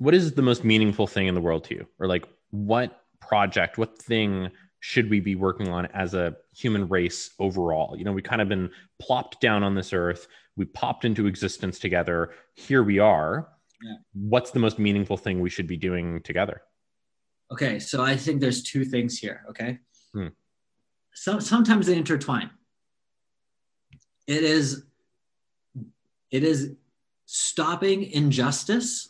[0.00, 1.86] what is the most meaningful thing in the world to you?
[1.98, 7.30] Or like what project what thing should we be working on as a human race
[7.38, 7.94] overall?
[7.96, 10.26] You know we kind of been plopped down on this earth.
[10.56, 12.30] We popped into existence together.
[12.54, 13.48] Here we are.
[13.82, 13.94] Yeah.
[14.12, 16.62] what's the most meaningful thing we should be doing together?
[17.52, 19.78] Okay so i think there's two things here okay?
[20.14, 20.28] Hmm.
[21.12, 22.50] so sometimes they intertwine.
[24.26, 24.84] It is
[26.30, 26.72] it is
[27.26, 29.09] stopping injustice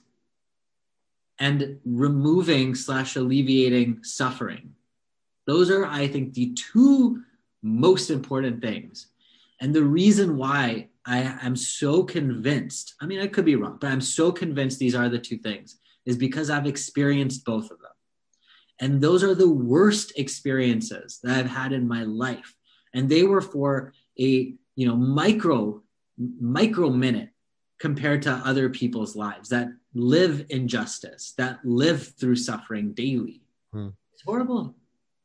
[1.41, 4.75] and removing slash alleviating suffering.
[5.47, 7.23] Those are i think the two
[7.63, 9.09] most important things.
[9.61, 13.91] And the reason why i am so convinced i mean i could be wrong but
[13.91, 17.97] i'm so convinced these are the two things is because i've experienced both of them.
[18.83, 22.55] And those are the worst experiences that i've had in my life.
[22.95, 25.83] And they were for a you know micro
[26.39, 27.31] micro minute
[27.79, 33.89] compared to other people's lives that live injustice that live through suffering daily hmm.
[34.13, 34.75] it's horrible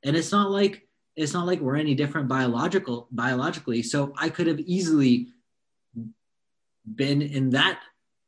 [0.03, 4.47] and it's not like it's not like we're any different biological biologically so i could
[4.47, 5.27] have easily
[6.95, 7.79] been in that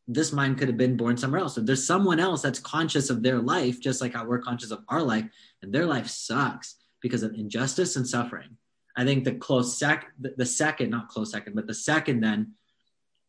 [0.07, 1.57] this mind could have been born somewhere else.
[1.57, 4.83] If there's someone else that's conscious of their life, just like how we're conscious of
[4.87, 5.25] our life,
[5.61, 8.57] and their life sucks because of injustice and suffering,
[8.95, 12.53] I think the close sec, the second, not close second, but the second then,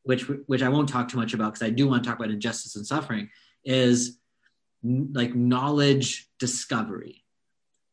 [0.09, 2.31] which which I won't talk too much about because I do want to talk about
[2.31, 3.29] injustice and suffering,
[3.63, 4.17] is
[4.83, 7.27] like knowledge discovery,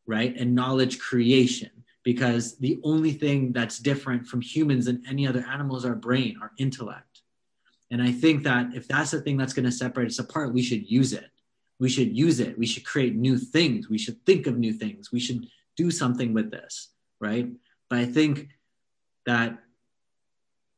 [0.06, 1.70] right, and knowledge creation.
[2.04, 6.52] Because the only thing that's different from humans and any other animals our brain, our
[6.56, 7.20] intellect.
[7.90, 10.62] And I think that if that's the thing that's going to separate us apart, we
[10.62, 11.28] should use it.
[11.78, 12.58] We should use it.
[12.58, 13.90] We should create new things.
[13.90, 15.12] We should think of new things.
[15.12, 16.88] We should do something with this,
[17.20, 17.46] right?
[17.90, 18.48] But I think
[19.26, 19.58] that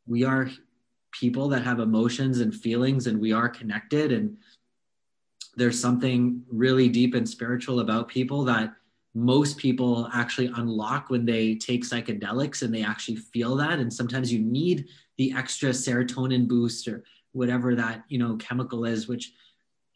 [0.05, 0.51] we are
[1.19, 4.37] people that have emotions and feelings and we are connected and
[5.57, 8.75] there's something really deep and spiritual about people that
[9.15, 13.81] most people actually unlock when they take psychedelics and they actually feel that.
[13.81, 19.07] And sometimes you need the extra serotonin boost or whatever that you know chemical is
[19.07, 19.33] which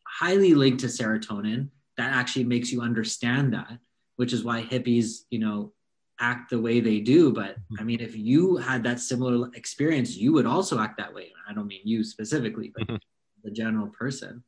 [0.07, 3.79] highly linked to serotonin that actually makes you understand that
[4.17, 5.73] which is why hippies you know
[6.21, 7.81] act the way they do but mm-hmm.
[7.81, 11.53] i mean if you had that similar experience you would also act that way i
[11.53, 12.97] don't mean you specifically but mm-hmm.
[13.45, 14.43] the general person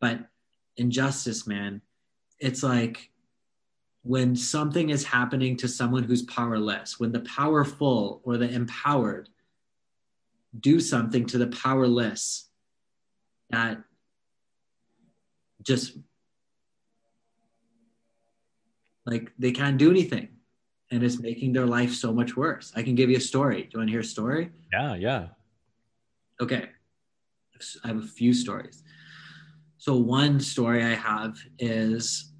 [0.00, 0.20] but
[0.76, 1.80] injustice man
[2.38, 3.10] it's like
[4.02, 9.28] when something is happening to someone who's powerless when the powerful or the empowered
[10.60, 12.48] do something to the powerless
[13.50, 13.78] that
[15.62, 15.98] just
[19.04, 20.28] like they can't do anything
[20.90, 22.72] and it's making their life so much worse.
[22.76, 23.62] I can give you a story.
[23.62, 24.50] Do you want to hear a story?
[24.72, 25.26] Yeah, yeah.
[26.40, 26.68] Okay.
[27.84, 28.82] I have a few stories.
[29.78, 32.32] So one story I have is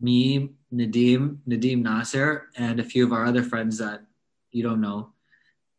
[0.00, 4.02] me, Nadim, Nadim Nasser, and a few of our other friends that
[4.50, 5.12] you don't know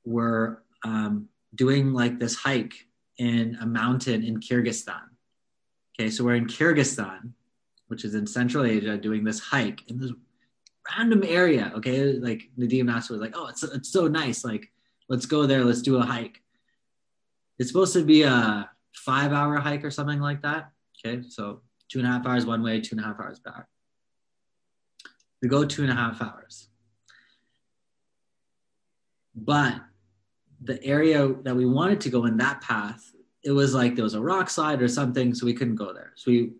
[0.06, 2.74] were um, doing like this hike
[3.18, 5.02] in a mountain in Kyrgyzstan.
[6.00, 7.32] Okay, so we're in Kyrgyzstan,
[7.88, 10.12] which is in Central Asia, doing this hike in this
[10.98, 11.72] random area.
[11.76, 14.44] Okay, like Nadim Nasser was like, "Oh, it's it's so nice.
[14.44, 14.72] Like,
[15.08, 15.64] let's go there.
[15.64, 16.42] Let's do a hike."
[17.58, 20.72] It's supposed to be a five-hour hike or something like that.
[21.06, 23.68] Okay, so two and a half hours one way, two and a half hours back.
[25.42, 26.70] We go two and a half hours,
[29.36, 29.76] but
[30.62, 33.14] the area that we wanted to go in that path,
[33.44, 36.12] it was like there was a rock slide or something, so we couldn't go there.
[36.16, 36.52] So we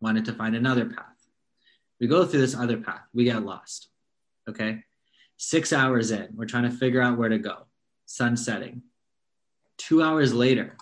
[0.00, 1.13] wanted to find another path.
[2.00, 3.88] We go through this other path, we get lost.
[4.48, 4.80] Okay.
[5.36, 7.66] Six hours in, we're trying to figure out where to go.
[8.06, 8.82] Sun setting.
[9.76, 10.76] Two hours later,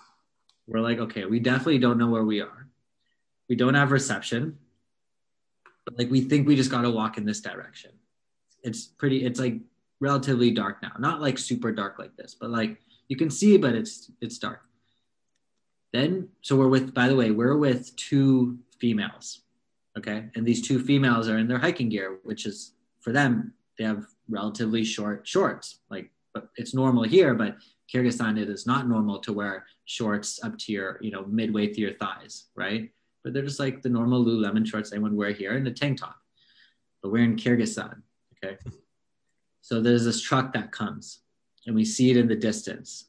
[0.67, 2.67] we're like, okay, we definitely don't know where we are.
[3.49, 4.57] We don't have reception.
[5.85, 7.91] But like we think we just gotta walk in this direction.
[8.63, 9.57] It's pretty, it's like
[9.99, 10.93] relatively dark now.
[10.99, 14.61] Not like super dark like this, but like you can see, but it's it's dark.
[15.91, 19.41] Then so we're with, by the way, we're with two females.
[19.97, 20.25] Okay.
[20.35, 24.05] And these two females are in their hiking gear, which is for them, they have
[24.29, 25.79] relatively short shorts.
[25.89, 27.57] Like, but it's normal here, but
[27.93, 31.79] Kyrgyzstan, it is not normal to wear shorts up to your, you know, midway to
[31.79, 32.89] your thighs, right?
[33.23, 35.99] But they're just like the normal Lululemon shorts they would wear here and a tank
[35.99, 36.15] top.
[37.01, 38.01] But we're in Kyrgyzstan.
[38.43, 38.57] Okay.
[39.65, 41.21] So there's this truck that comes
[41.65, 43.05] and we see it in the distance.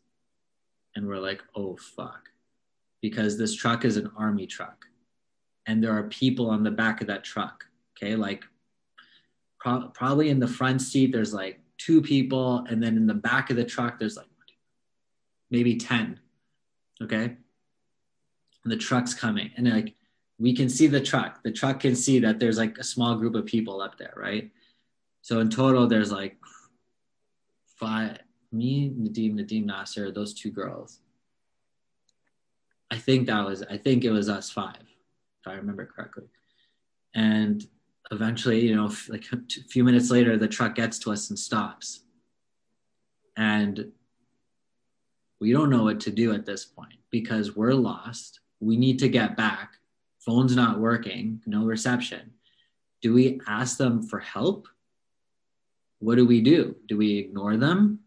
[0.94, 2.28] And we're like, oh, fuck.
[3.02, 4.86] Because this truck is an army truck
[5.66, 7.64] and there are people on the back of that truck.
[7.96, 8.44] Okay, like
[9.58, 13.50] pro- probably in the front seat, there's like two people, and then in the back
[13.50, 14.26] of the truck, there's like
[15.50, 16.20] maybe 10.
[17.02, 19.94] Okay, and the truck's coming, and like
[20.38, 21.42] we can see the truck.
[21.42, 24.50] The truck can see that there's like a small group of people up there, right?
[25.22, 26.36] So in total, there's like
[27.76, 28.18] five,
[28.52, 31.00] me, Nadim, Nadim Nasser, those two girls.
[32.90, 34.82] I think that was, I think it was us five,
[35.44, 36.24] if I remember correctly.
[37.14, 37.64] And
[38.10, 39.38] eventually, you know, like a
[39.68, 42.00] few minutes later, the truck gets to us and stops.
[43.36, 43.92] And
[45.40, 48.40] we don't know what to do at this point because we're lost.
[48.60, 49.74] We need to get back.
[50.24, 52.32] Phone's not working, no reception.
[53.02, 54.66] Do we ask them for help?
[55.98, 56.76] What do we do?
[56.88, 58.00] Do we ignore them?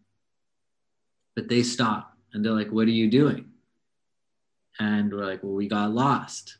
[1.36, 3.50] But they stop and they're like, What are you doing?
[4.80, 6.58] And we're like, Well, we got lost.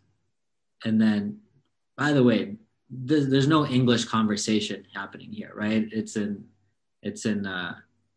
[0.84, 1.38] And then,
[1.96, 2.56] by the way,
[2.90, 5.86] there's, there's no English conversation happening here, right?
[5.92, 6.44] It's in
[7.02, 7.74] it's in uh,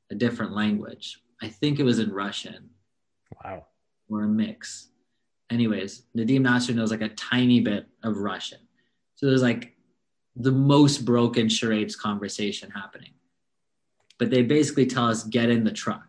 [0.09, 1.21] a different language.
[1.41, 2.69] I think it was in Russian.
[3.43, 3.65] Wow.
[4.09, 4.89] Or a mix.
[5.49, 8.59] Anyways, Nadim Nasser knows like a tiny bit of Russian.
[9.15, 9.75] So there's like
[10.35, 13.11] the most broken charades conversation happening.
[14.17, 16.05] But they basically tell us, get in the truck.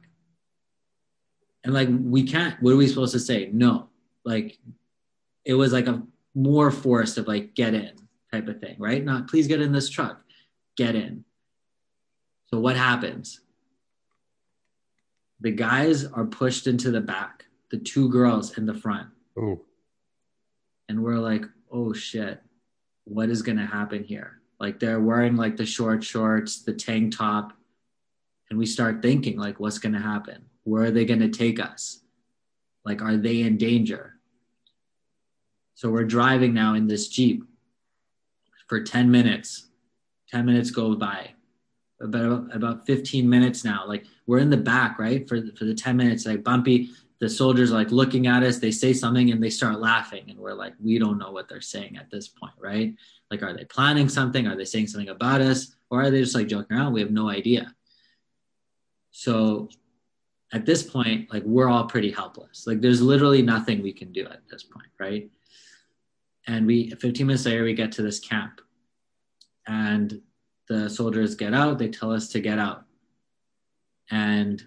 [1.65, 3.51] And like, we can't, what are we supposed to say?
[3.53, 3.89] No.
[4.25, 4.59] Like,
[5.45, 6.03] it was like a
[6.35, 7.93] more force of like, get in
[8.33, 9.05] type of thing, right?
[9.05, 10.23] Not please get in this truck,
[10.77, 11.25] get in.
[12.47, 13.41] So what happens?
[15.41, 19.09] The guys are pushed into the back, the two girls in the front.
[19.37, 19.61] Oh.
[20.89, 22.43] And we're like, oh shit,
[23.05, 24.41] what is going to happen here?
[24.61, 27.53] Like they're wearing like the short shorts, the tank top.
[28.51, 30.45] And we start thinking, like, what's going to happen?
[30.65, 32.01] Where are they going to take us?
[32.85, 34.12] Like, are they in danger?
[35.75, 37.45] So we're driving now in this Jeep
[38.69, 39.69] for 10 minutes.
[40.31, 41.31] 10 minutes go by.
[42.01, 43.85] About about 15 minutes now.
[43.87, 45.29] Like we're in the back, right?
[45.29, 46.91] For for the 10 minutes, like bumpy,
[47.21, 50.25] the soldiers like looking at us, they say something and they start laughing.
[50.29, 52.93] And we're like, we don't know what they're saying at this point, right?
[53.31, 54.49] Like, are they planning something?
[54.49, 55.77] Are they saying something about us?
[55.89, 56.93] Or are they just like joking around?
[56.93, 57.73] We have no idea.
[59.13, 59.69] So
[60.53, 62.67] at this point, like we're all pretty helpless.
[62.67, 65.31] Like there's literally nothing we can do at this point, right?
[66.47, 68.61] And we 15 minutes later we get to this camp.
[69.67, 70.21] And
[70.69, 71.79] the soldiers get out.
[71.79, 72.85] They tell us to get out.
[74.11, 74.63] And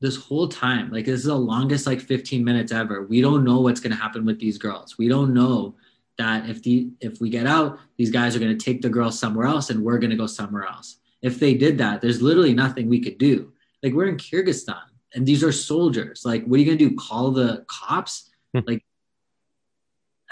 [0.00, 3.04] this whole time like this is the longest like 15 minutes ever.
[3.04, 4.98] We don't know what's going to happen with these girls.
[4.98, 5.74] We don't know
[6.18, 9.18] that if the if we get out these guys are going to take the girls
[9.18, 10.98] somewhere else and we're going to go somewhere else.
[11.22, 13.52] If they did that there's literally nothing we could do.
[13.82, 14.82] Like we're in kyrgyzstan
[15.14, 16.22] and these are soldiers.
[16.24, 16.96] Like what are you going to do?
[16.96, 18.30] Call the cops?
[18.52, 18.60] Hmm.
[18.66, 18.84] like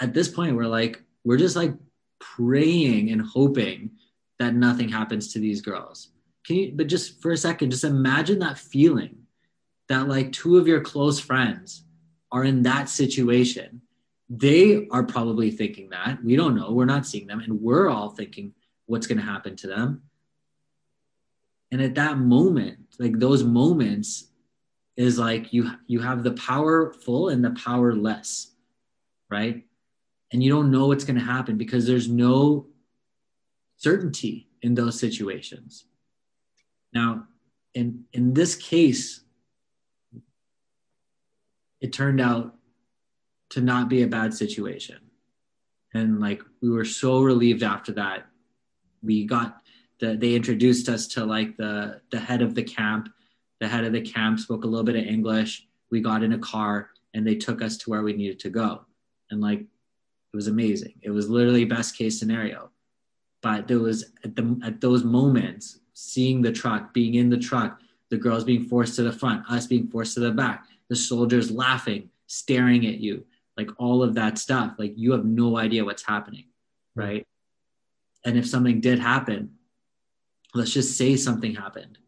[0.03, 1.73] at this point we're like we're just like
[2.19, 3.91] praying and hoping
[4.37, 6.09] that nothing happens to these girls.
[6.45, 9.15] Can you but just for a second just imagine that feeling
[9.87, 11.85] that like two of your close friends
[12.31, 13.81] are in that situation.
[14.29, 16.23] They are probably thinking that.
[16.23, 16.71] We don't know.
[16.71, 17.39] We're not seeing them.
[17.41, 18.53] And we're all thinking
[18.87, 20.03] what's going to happen to them.
[21.71, 24.29] And at that moment like those moments
[24.97, 28.51] is like you you have the powerful and the powerless
[29.29, 29.63] right
[30.33, 32.65] and you don't know what's going to happen because there's no
[33.77, 35.85] certainty in those situations.
[36.91, 37.27] Now,
[37.75, 39.21] in in this case,
[41.79, 42.55] it turned out
[43.51, 44.97] to not be a bad situation.
[45.93, 48.25] And like we were so relieved after that.
[49.03, 49.61] We got
[49.99, 53.09] the they introduced us to like the the head of the camp.
[53.59, 55.67] The head of the camp spoke a little bit of English.
[55.91, 58.85] We got in a car and they took us to where we needed to go.
[59.29, 59.65] And like
[60.33, 60.95] it was amazing.
[61.01, 62.71] It was literally best case scenario.
[63.43, 67.79] But there was at the at those moments, seeing the truck, being in the truck,
[68.09, 71.51] the girls being forced to the front, us being forced to the back, the soldiers
[71.51, 73.25] laughing, staring at you,
[73.57, 74.73] like all of that stuff.
[74.79, 76.45] Like you have no idea what's happening,
[76.95, 77.27] right?
[78.25, 79.51] And if something did happen,
[80.55, 81.99] let's just say something happened.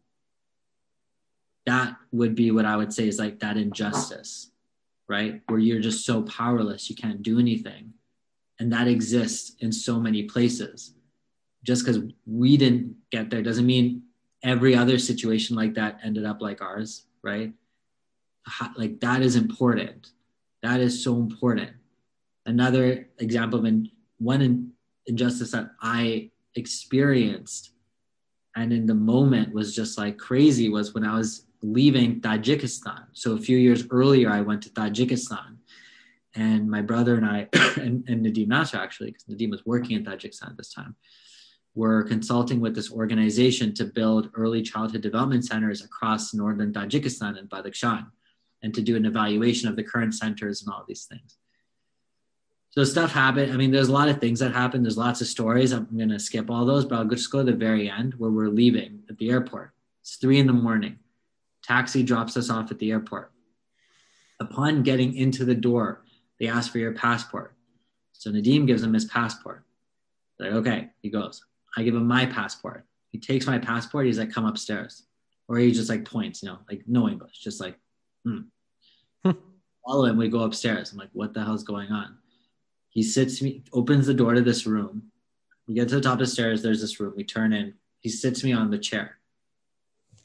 [1.66, 4.50] That would be what I would say is like that injustice,
[5.08, 5.42] right?
[5.46, 7.92] Where you're just so powerless, you can't do anything
[8.58, 10.94] and that exists in so many places.
[11.62, 14.02] Just because we didn't get there doesn't mean
[14.42, 17.52] every other situation like that ended up like ours right?
[18.76, 20.10] Like that is important.
[20.62, 21.72] That is so important.
[22.46, 24.72] Another example of in, one
[25.06, 27.72] injustice that i experienced
[28.56, 33.04] and in the moment was just like crazy was when i was leaving tajikistan.
[33.12, 35.55] So a few years earlier i went to tajikistan
[36.36, 40.04] and my brother and I, and, and Nadim Nasser actually, because Nadim was working in
[40.04, 40.94] Tajikistan at this time,
[41.74, 47.48] were consulting with this organization to build early childhood development centers across northern Tajikistan and
[47.48, 48.06] Badakhshan,
[48.62, 51.36] and to do an evaluation of the current centers and all these things.
[52.70, 53.52] So stuff happened.
[53.52, 54.82] I mean, there's a lot of things that happen.
[54.82, 55.72] There's lots of stories.
[55.72, 58.30] I'm going to skip all those, but I'll just go to the very end where
[58.30, 59.72] we're leaving at the airport.
[60.02, 60.98] It's three in the morning.
[61.62, 63.32] Taxi drops us off at the airport.
[64.40, 66.04] Upon getting into the door,
[66.38, 67.54] they ask for your passport.
[68.12, 69.64] So Nadim gives him his passport.
[70.38, 71.44] Like, okay, he goes.
[71.76, 72.84] I give him my passport.
[73.10, 74.06] He takes my passport.
[74.06, 75.04] He's like, come upstairs.
[75.48, 77.78] Or he just like points, you know, like no English, just like,
[78.24, 78.40] hmm.
[79.86, 80.16] Follow him.
[80.16, 80.90] We go upstairs.
[80.90, 82.18] I'm like, what the hell's going on?
[82.88, 85.12] He sits me, opens the door to this room.
[85.68, 86.62] We get to the top of the stairs.
[86.62, 87.14] There's this room.
[87.16, 87.74] We turn in.
[88.00, 89.18] He sits me on the chair.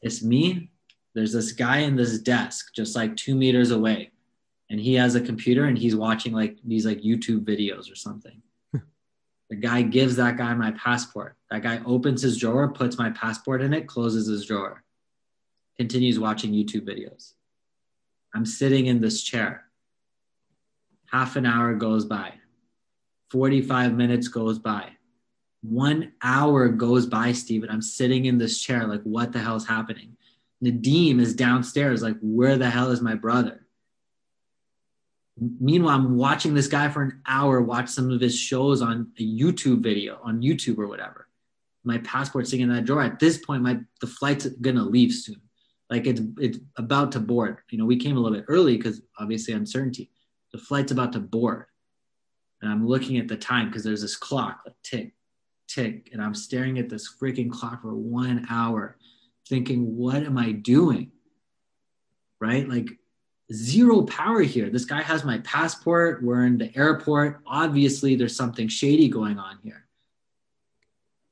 [0.02, 0.72] It's me.
[1.14, 4.12] There's this guy in this desk, just like two meters away,
[4.72, 8.42] and he has a computer and he's watching like these like YouTube videos or something.
[9.50, 11.36] the guy gives that guy my passport.
[11.52, 14.82] That guy opens his drawer, puts my passport in it, closes his drawer,
[15.78, 17.34] continues watching YouTube videos.
[18.34, 19.66] I'm sitting in this chair.
[21.08, 22.36] Half an hour goes by.
[23.30, 24.92] 45 minutes goes by.
[25.64, 27.70] One hour goes by, Steven.
[27.70, 30.16] I'm sitting in this chair, like, what the hell's happening?
[30.64, 33.61] Nadim is downstairs, like, where the hell is my brother?
[35.40, 39.24] Meanwhile, I'm watching this guy for an hour, watch some of his shows on a
[39.24, 41.28] YouTube video, on YouTube or whatever.
[41.84, 43.02] My passport's sitting in that drawer.
[43.02, 45.42] At this point, my the flight's gonna leave soon.
[45.90, 47.60] Like it's it's about to board.
[47.72, 50.12] You know, we came a little bit early because obviously uncertainty.
[50.52, 51.66] The flight's about to board
[52.62, 55.14] and I'm looking at the time because there's this clock, like tick,
[55.68, 58.98] tick, and I'm staring at this freaking clock for one hour,
[59.48, 61.12] thinking, what am I doing?
[62.40, 62.68] Right?
[62.68, 62.88] Like
[63.52, 64.70] zero power here.
[64.70, 66.24] This guy has my passport.
[66.24, 67.42] We're in the airport.
[67.46, 69.86] Obviously, there's something shady going on here.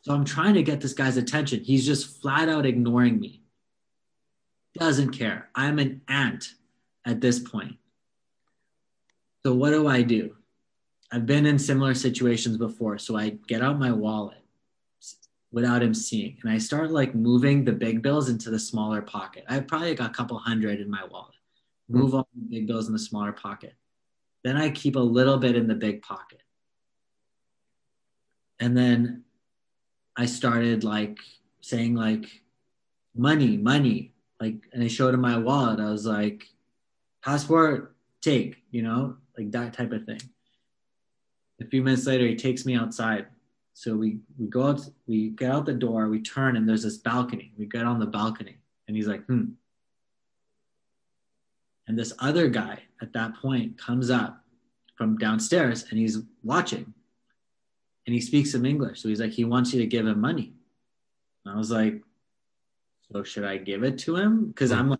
[0.02, 1.64] So I'm trying to get this guy's attention.
[1.64, 3.42] He's just flat out ignoring me.
[4.74, 5.50] Doesn't care.
[5.56, 6.54] I'm an ant
[7.06, 7.76] at this point.
[9.46, 10.36] So what do I do?
[11.12, 12.98] I've been in similar situations before.
[12.98, 14.38] So I get out my wallet
[15.52, 16.38] without him seeing.
[16.44, 19.44] And I start like moving the big bills into the smaller pocket.
[19.50, 21.39] I probably got a couple hundred in my wallet.
[21.90, 23.74] Move all the big bills in the smaller pocket.
[24.44, 26.42] Then I keep a little bit in the big pocket.
[28.60, 29.24] And then
[30.16, 31.18] I started like
[31.62, 32.42] saying like
[33.16, 34.14] money, money.
[34.40, 35.80] Like and I showed him my wallet.
[35.80, 36.46] I was like,
[37.24, 40.22] passport, take, you know, like that type of thing
[41.62, 43.28] a few minutes later, he takes me outside.
[43.74, 46.98] So we, we go out, we get out the door, we turn, and there's this
[46.98, 47.54] balcony.
[47.58, 49.52] We get on the balcony, and he's like, hmm.
[51.90, 54.44] And this other guy at that point comes up
[54.96, 56.94] from downstairs and he's watching
[58.06, 59.02] and he speaks some English.
[59.02, 60.54] So he's like, he wants you to give him money.
[61.44, 62.02] And I was like,
[63.12, 64.50] so should I give it to him?
[64.50, 65.00] Because I'm like,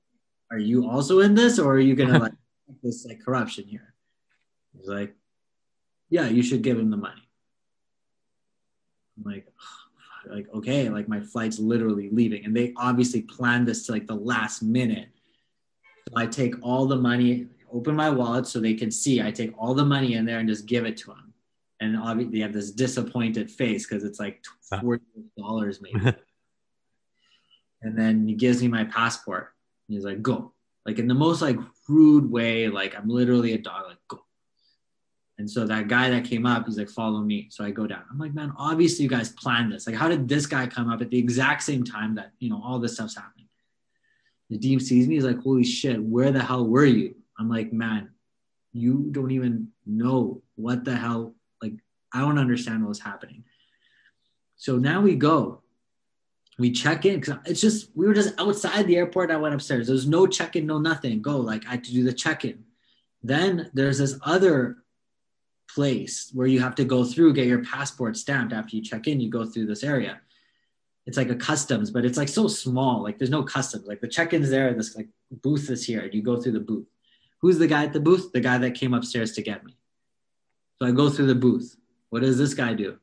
[0.52, 2.34] are you also in this or are you going to like
[2.82, 3.94] this like corruption here?
[4.76, 5.14] He's like,
[6.10, 7.22] yeah, you should give him the money.
[9.16, 9.48] I'm like,
[10.28, 14.16] like okay, like my flight's literally leaving, and they obviously planned this to like the
[14.16, 15.10] last minute.
[16.10, 19.22] So I take all the money, open my wallet so they can see.
[19.22, 21.34] I take all the money in there and just give it to him.
[21.80, 24.44] And obviously, they have this disappointed face because it's like
[24.82, 25.04] forty
[25.38, 26.00] dollars maybe.
[27.82, 29.54] and then he gives me my passport.
[29.88, 30.54] he's like, "Go!"
[30.86, 32.68] Like in the most like rude way.
[32.68, 33.86] Like I'm literally a dog.
[33.88, 34.20] Like go
[35.40, 37.48] and so that guy that came up, he's like, follow me.
[37.50, 38.04] So I go down.
[38.12, 39.88] I'm like, man, obviously you guys planned this.
[39.88, 42.62] Like, how did this guy come up at the exact same time that, you know,
[42.62, 43.48] all this stuff's happening?
[44.52, 45.16] Nadim sees me.
[45.16, 47.16] He's like, holy shit, where the hell were you?
[47.38, 48.10] I'm like, man,
[48.74, 51.36] you don't even know what the hell.
[51.62, 51.74] Like,
[52.14, 53.44] I don't understand what was happening.
[54.56, 55.62] So now we go.
[56.58, 59.32] We check in because it's just, we were just outside the airport.
[59.32, 59.88] I went upstairs.
[59.88, 61.22] There's no check in, no nothing.
[61.22, 61.38] Go.
[61.38, 62.66] Like, I had to do the check in.
[63.24, 64.78] Then there's this other
[65.74, 69.22] place where you have to go through, get your passport stamped after you check in.
[69.22, 70.20] You go through this area.
[71.10, 73.02] It's like a customs, but it's like so small.
[73.02, 73.88] Like there's no customs.
[73.88, 74.72] Like the check-in's there.
[74.76, 75.08] This like
[75.42, 76.02] booth is here.
[76.02, 76.86] and You go through the booth.
[77.40, 78.32] Who's the guy at the booth?
[78.32, 79.76] The guy that came upstairs to get me.
[80.78, 81.76] So I go through the booth.
[82.12, 83.00] What does this guy do?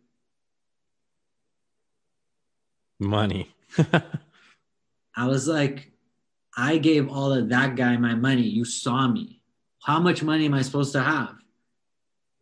[3.01, 3.53] Money.
[5.17, 5.91] I was like,
[6.57, 8.43] I gave all of that guy my money.
[8.43, 9.41] You saw me.
[9.83, 11.35] How much money am I supposed to have?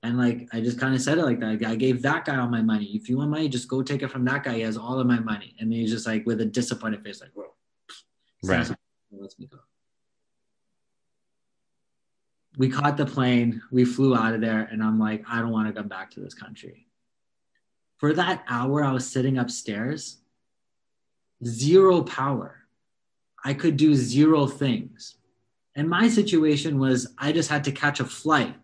[0.04, 1.64] And like I just kind of said it like that.
[1.66, 2.84] I gave that guy all my money.
[2.94, 4.56] If you want money, just go take it from that guy.
[4.56, 5.56] He has all of my money.
[5.58, 7.54] And he's just like with a disappointed face, like, whoa.
[8.42, 8.70] Right.
[9.10, 9.58] Lets me go.
[12.58, 13.62] We caught the plane.
[13.72, 16.20] We flew out of there, and I'm like, I don't want to come back to
[16.20, 16.86] this country.
[17.96, 20.18] For that hour, I was sitting upstairs,
[21.44, 22.58] zero power.
[23.42, 25.16] I could do zero things.
[25.74, 28.54] And my situation was I just had to catch a flight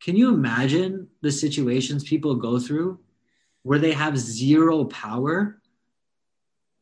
[0.00, 3.00] can you imagine the situations people go through
[3.62, 5.60] where they have zero power?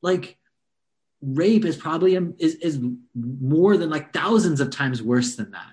[0.02, 0.38] Like
[1.22, 2.80] rape is probably um, is, is
[3.14, 5.72] more than like thousands of times worse than that.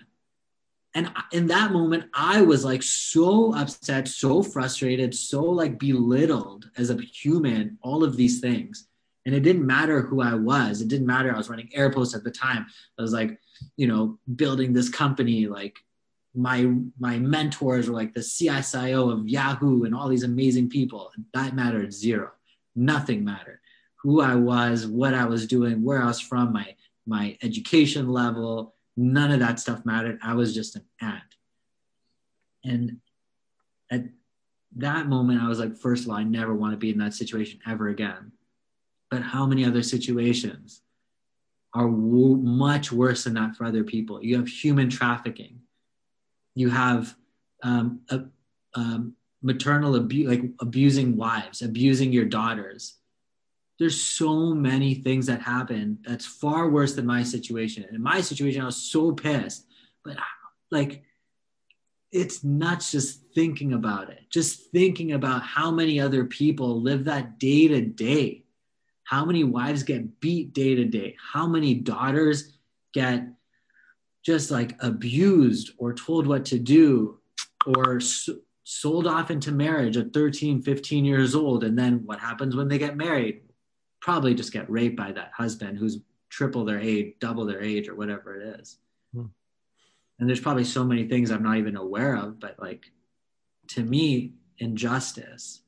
[0.96, 6.92] And in that moment, I was like so upset, so frustrated, so like belittled as
[6.92, 8.88] a human, all of these things.
[9.26, 10.82] And it didn't matter who I was.
[10.82, 11.34] It didn't matter.
[11.34, 12.68] I was running Airpost at the time.
[13.00, 13.40] I was like,
[13.76, 15.48] you know, building this company.
[15.48, 15.78] Like
[16.36, 21.12] my my mentors were like the CSIO of Yahoo and all these amazing people.
[21.34, 22.32] That mattered zero.
[22.76, 23.60] Nothing mattered.
[24.02, 26.76] Who I was, what I was doing, where I was from, my
[27.06, 30.20] my education level, none of that stuff mattered.
[30.24, 31.22] I was just an ant.
[32.64, 32.98] And
[33.92, 34.06] at
[34.78, 37.14] that moment, I was like, first of all, I never want to be in that
[37.14, 38.32] situation ever again.
[39.12, 40.82] But how many other situations
[41.74, 44.24] are w- much worse than that for other people?
[44.24, 45.60] You have human trafficking.
[46.56, 47.16] You have
[47.64, 48.24] um, a,
[48.76, 52.98] um, maternal abuse, like abusing wives, abusing your daughters.
[53.80, 57.86] There's so many things that happen that's far worse than my situation.
[57.92, 59.66] In my situation, I was so pissed,
[60.04, 60.18] but
[60.72, 61.04] like,
[62.12, 67.40] it's nuts just thinking about it, just thinking about how many other people live that
[67.40, 68.44] day to day
[69.04, 71.16] how many wives get beat day to day?
[71.34, 72.54] How many daughters
[72.94, 73.28] get
[74.26, 77.20] just like abused or told what to do
[77.66, 78.00] or
[78.64, 81.64] sold off into marriage at 13, 15 years old?
[81.64, 83.42] And then what happens when they get married?
[84.02, 86.00] Probably just get raped by that husband who's
[86.30, 88.78] triple their age, double their age, or whatever it is.
[89.14, 89.26] Hmm.
[90.20, 92.86] And there's probably so many things I'm not even aware of, but like
[93.70, 95.62] to me, injustice,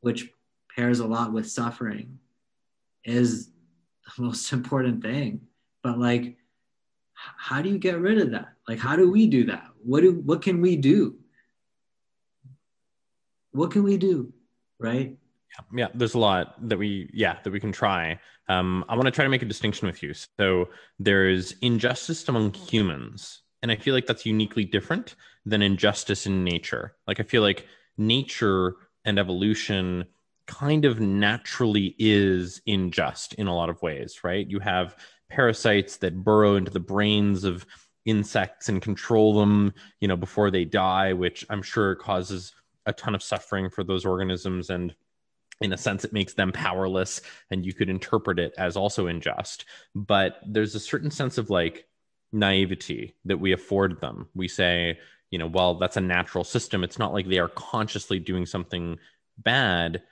[0.00, 0.30] which
[0.74, 2.18] pairs a lot with suffering,
[3.04, 3.50] is
[4.16, 5.42] the most important thing.
[5.82, 6.37] But like,
[7.36, 8.54] how do you get rid of that?
[8.66, 9.68] Like, how do we do that?
[9.82, 11.16] What do what can we do?
[13.52, 14.32] What can we do?
[14.78, 15.16] Right?
[15.50, 18.18] Yeah, yeah, there's a lot that we yeah that we can try.
[18.48, 20.14] Um, I want to try to make a distinction with you.
[20.14, 26.44] So there's injustice among humans, and I feel like that's uniquely different than injustice in
[26.44, 26.94] nature.
[27.06, 30.06] Like I feel like nature and evolution
[30.46, 34.48] kind of naturally is unjust in a lot of ways, right?
[34.48, 34.96] You have
[35.28, 37.66] parasites that burrow into the brains of
[38.04, 42.52] insects and control them, you know, before they die, which I'm sure causes
[42.86, 44.70] a ton of suffering for those organisms.
[44.70, 44.94] And
[45.60, 49.64] in a sense it makes them powerless and you could interpret it as also unjust.
[49.94, 51.86] But there's a certain sense of like
[52.32, 54.28] naivety that we afford them.
[54.34, 54.98] We say
[55.30, 56.84] you know well that's a natural system.
[56.84, 58.98] It's not like they are consciously doing something
[59.36, 60.02] bad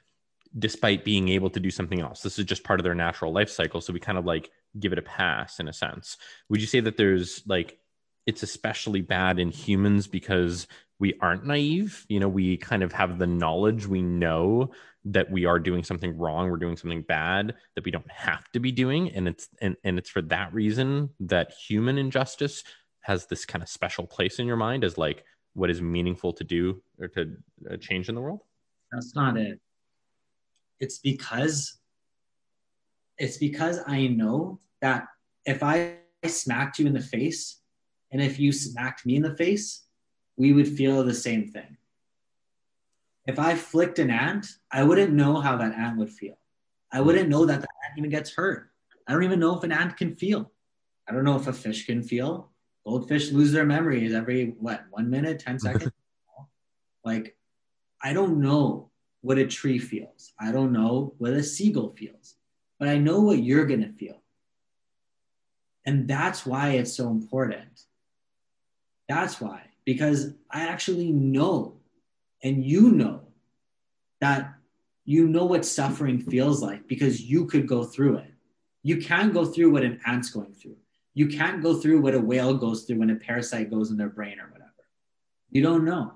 [0.59, 2.21] despite being able to do something else.
[2.21, 3.81] This is just part of their natural life cycle.
[3.81, 6.17] So we kind of like give it a pass in a sense.
[6.49, 7.79] Would you say that there's like,
[8.27, 10.67] it's especially bad in humans because
[10.99, 12.05] we aren't naive?
[12.09, 14.71] You know, we kind of have the knowledge, we know
[15.05, 18.61] that we are doing something wrong, we're doing something bad that we don't have to
[18.61, 19.11] be doing.
[19.13, 22.65] And it's, and, and it's for that reason that human injustice
[23.03, 26.45] has this kind of special place in your mind as like what is meaningful to
[26.45, 27.37] do or to
[27.71, 28.41] uh, change in the world?
[28.91, 29.61] That's not it
[30.81, 31.79] it's because
[33.19, 35.07] it's because I know that
[35.47, 37.61] if I smacked you in the face
[38.13, 39.85] and if you smacked me in the face,
[40.37, 41.79] we would feel the same thing.
[43.27, 46.39] If I flicked an ant, I wouldn't know how that ant would feel.
[46.93, 48.71] I wouldn't know that the ant even gets hurt.
[49.09, 50.53] I don't even know if an ant can feel.
[51.09, 52.51] I don't know if a fish can feel.
[52.85, 55.93] Goldfish lose their memories every what one minute, ten seconds.
[57.05, 57.37] like
[58.03, 58.91] I don't know
[59.27, 60.33] what a tree feels.
[60.39, 62.37] I don't know what a seagull feels,
[62.79, 64.23] but I know what you're going to feel.
[65.85, 67.83] And that's why it's so important.
[69.09, 71.81] That's why, because I actually know,
[72.45, 73.23] and you know,
[74.21, 74.55] that
[75.05, 78.33] you know what suffering feels like because you could go through it.
[78.85, 80.77] You can't go through what an ant's going through.
[81.15, 84.09] You can't go through what a whale goes through when a parasite goes in their
[84.09, 84.71] brain or whatever.
[85.51, 86.13] You don't know.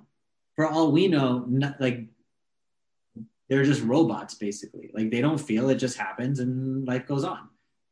[0.54, 2.06] For all we know, not, like
[3.50, 4.90] they're just robots basically.
[4.94, 7.50] Like they don't feel it just happens and life goes on.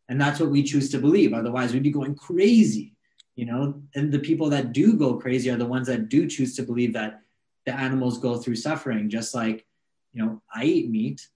[0.08, 1.34] And that's what we choose to believe.
[1.34, 2.94] Otherwise we'd be going crazy
[3.38, 3.80] you know?
[3.94, 6.92] And the people that do go crazy are the ones that do choose to believe
[6.94, 7.20] that
[7.66, 9.64] the animals go through suffering just like
[10.12, 11.28] you know i eat meat.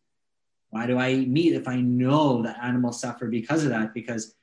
[0.70, 3.94] Why do i eat meat if i know that animals suffer because of that?
[3.94, 4.34] Because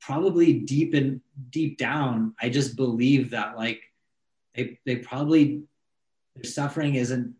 [0.00, 3.80] probably deep in deep down i just believe that like
[4.54, 5.62] they, they probably
[6.34, 7.34] their suffering isn't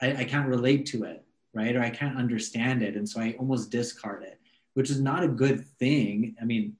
[0.00, 1.74] I, I can't relate to it, right?
[1.74, 2.96] Or I can't understand it.
[2.96, 4.40] And so I almost discard it,
[4.74, 6.36] which is not a good thing.
[6.40, 6.76] I mean,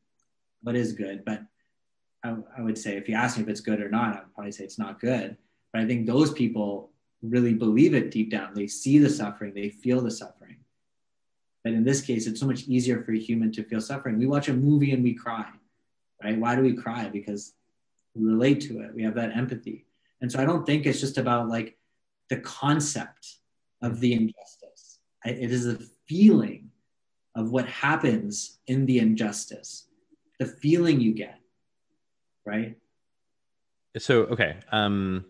[0.63, 1.25] what is good?
[1.25, 1.43] But
[2.23, 4.53] I, I would say if you ask me if it's good or not, I'd probably
[4.53, 5.37] say it's not good.
[5.73, 6.91] But I think those people
[7.23, 8.55] really believe it deep down.
[8.55, 10.57] They see the suffering, they feel the suffering.
[11.65, 14.19] But in this case, it's so much easier for a human to feel suffering.
[14.19, 15.47] We watch a movie and we cry,
[16.23, 16.39] right?
[16.39, 17.09] Why do we cry?
[17.09, 17.55] Because
[18.15, 18.95] we relate to it.
[18.95, 19.85] We have that empathy.
[20.21, 21.77] And so I don't think it's just about like
[22.31, 23.37] the concept
[23.83, 24.99] of the injustice.
[25.25, 26.71] It is a feeling
[27.35, 29.89] of what happens in the injustice,
[30.39, 31.39] the feeling you get,
[32.45, 32.77] right?
[33.99, 34.57] So, okay.
[34.73, 35.25] Um,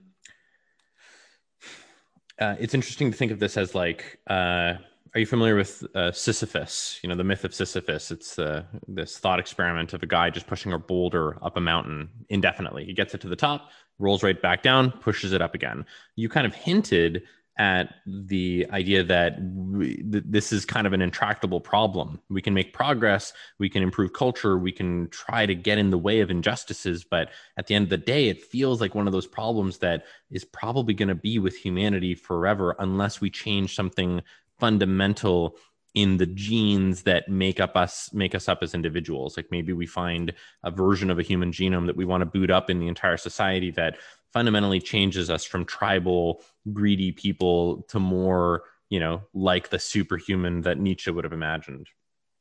[2.38, 4.74] uh, it's interesting to think of this as like, uh,
[5.14, 7.00] are you familiar with uh, Sisyphus?
[7.02, 8.11] You know, the myth of Sisyphus.
[8.11, 12.11] It's uh, this thought experiment of a guy just pushing a boulder up a mountain
[12.28, 12.85] indefinitely.
[12.85, 15.85] He gets it to the top, rolls right back down, pushes it up again.
[16.16, 17.22] You kind of hinted
[17.59, 22.20] at the idea that we, th- this is kind of an intractable problem.
[22.28, 25.98] We can make progress, we can improve culture, we can try to get in the
[25.98, 29.12] way of injustices, but at the end of the day, it feels like one of
[29.14, 34.20] those problems that is probably going to be with humanity forever unless we change something
[34.59, 35.56] fundamental
[35.96, 39.37] in the genes that make up us make us up as individuals.
[39.37, 40.32] Like maybe we find
[40.62, 43.16] a version of a human genome that we want to boot up in the entire
[43.16, 43.96] society that
[44.30, 46.42] fundamentally changes us from tribal
[46.74, 51.88] greedy people to more you know like the superhuman that nietzsche would have imagined.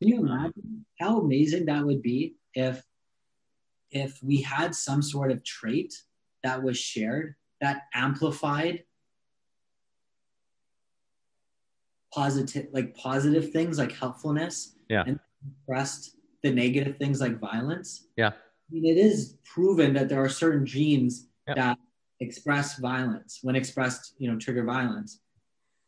[0.01, 2.83] Can you imagine how amazing that would be if
[3.89, 5.93] if we had some sort of trait
[6.43, 8.83] that was shared that amplified
[12.15, 15.04] positive like positive things like helpfulness yeah.
[15.06, 18.08] and suppressed the negative things like violence.
[18.15, 18.30] Yeah.
[18.30, 21.56] I mean it is proven that there are certain genes yeah.
[21.56, 21.78] that
[22.21, 25.19] express violence when expressed you know trigger violence.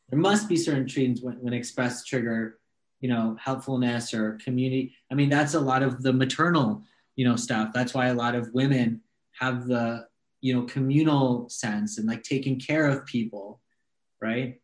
[0.10, 2.60] There must be certain genes when, when expressed trigger
[3.00, 4.94] you know helpfulness or community.
[5.12, 6.84] I mean that's a lot of the maternal
[7.16, 7.72] you know stuff.
[7.74, 9.02] That's why a lot of women
[9.40, 10.08] have the
[10.42, 13.62] you know communal sense and like taking care of people
[14.22, 14.60] right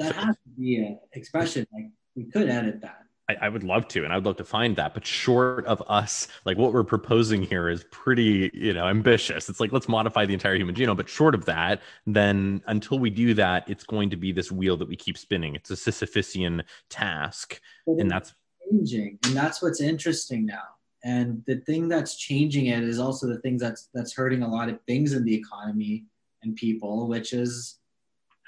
[0.00, 1.66] that has to be an expression.
[1.72, 3.02] Like we could edit that.
[3.28, 4.92] I, I, would love to, and I would love to find that.
[4.92, 9.48] But short of us, like what we're proposing here is pretty, you know, ambitious.
[9.48, 10.96] It's like let's modify the entire human genome.
[10.96, 14.76] But short of that, then until we do that, it's going to be this wheel
[14.78, 15.54] that we keep spinning.
[15.54, 18.34] It's a Sisyphusian task, and that's
[18.68, 19.18] changing.
[19.24, 20.64] And that's what's interesting now.
[21.04, 24.68] And the thing that's changing it is also the things that's that's hurting a lot
[24.68, 26.04] of things in the economy
[26.42, 27.79] and people, which is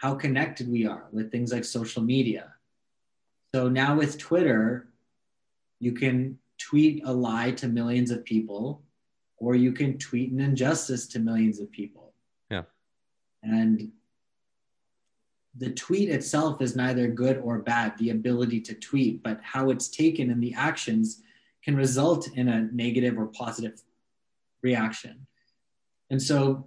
[0.02, 2.52] how connected we are with things like social media.
[3.54, 4.88] So now with Twitter,
[5.78, 8.82] you can tweet a lie to millions of people,
[9.36, 12.14] or you can tweet an injustice to millions of people.
[12.50, 12.62] Yeah.
[13.44, 13.92] And
[15.56, 19.86] the tweet itself is neither good or bad, the ability to tweet, but how it's
[19.86, 21.22] taken and the actions
[21.62, 23.80] can result in a negative or positive
[24.62, 25.28] reaction.
[26.10, 26.66] And so,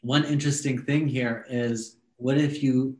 [0.00, 2.96] one interesting thing here is what if you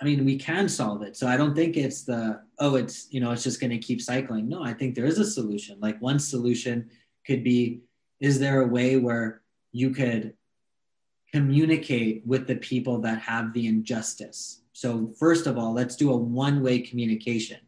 [0.00, 1.16] I mean, we can solve it.
[1.16, 4.02] So I don't think it's the, oh, it's, you know, it's just going to keep
[4.02, 4.48] cycling.
[4.48, 5.78] No, I think there is a solution.
[5.80, 6.90] Like one solution
[7.26, 7.80] could be,
[8.20, 9.42] is there a way where
[9.72, 10.34] you could
[11.32, 14.62] communicate with the people that have the injustice?
[14.72, 17.60] So first of all, let's do a one-way communication.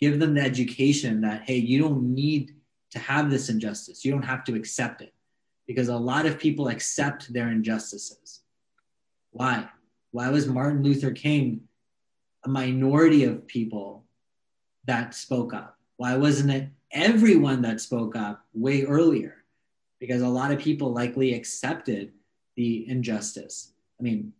[0.00, 2.56] Give them the education that, hey, you don't need
[2.90, 4.04] to have this injustice.
[4.04, 5.14] You don't have to accept it
[5.66, 8.42] because a lot of people accept their injustices.
[9.30, 9.68] Why?
[10.16, 11.60] Why was Martin Luther King
[12.42, 14.06] a minority of people
[14.86, 15.76] that spoke up?
[15.98, 19.44] Why wasn't it everyone that spoke up way earlier?
[20.00, 22.12] Because a lot of people likely accepted
[22.56, 23.74] the injustice.
[24.00, 24.32] I mean,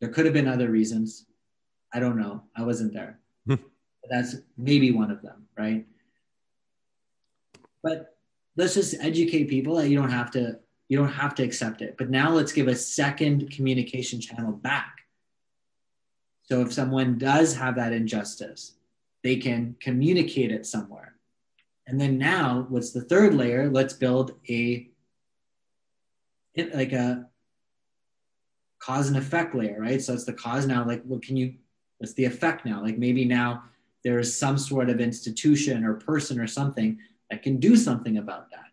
[0.00, 1.26] there could have been other reasons.
[1.92, 2.42] I don't know.
[2.56, 3.20] I wasn't there.
[3.46, 3.62] Hmm.
[4.10, 5.86] that's maybe one of them, right?
[7.84, 8.16] But
[8.56, 11.94] let's just educate people that you don't have to you don't have to accept it.
[11.96, 15.03] But now let's give a second communication channel back.
[16.44, 18.74] So if someone does have that injustice,
[19.22, 21.14] they can communicate it somewhere.
[21.86, 23.70] And then now, what's the third layer?
[23.70, 24.88] Let's build a
[26.56, 27.26] like a
[28.78, 30.00] cause and effect layer, right?
[30.00, 30.86] So it's the cause now.
[30.86, 31.54] Like, what can you?
[31.98, 32.82] What's the effect now?
[32.82, 33.64] Like maybe now
[34.02, 36.98] there is some sort of institution or person or something
[37.30, 38.66] that can do something about that.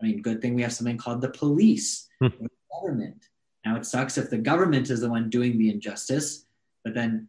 [0.00, 2.26] I mean, good thing we have something called the police hmm.
[2.26, 3.26] or the government.
[3.64, 6.45] Now it sucks if the government is the one doing the injustice,
[6.86, 7.26] but then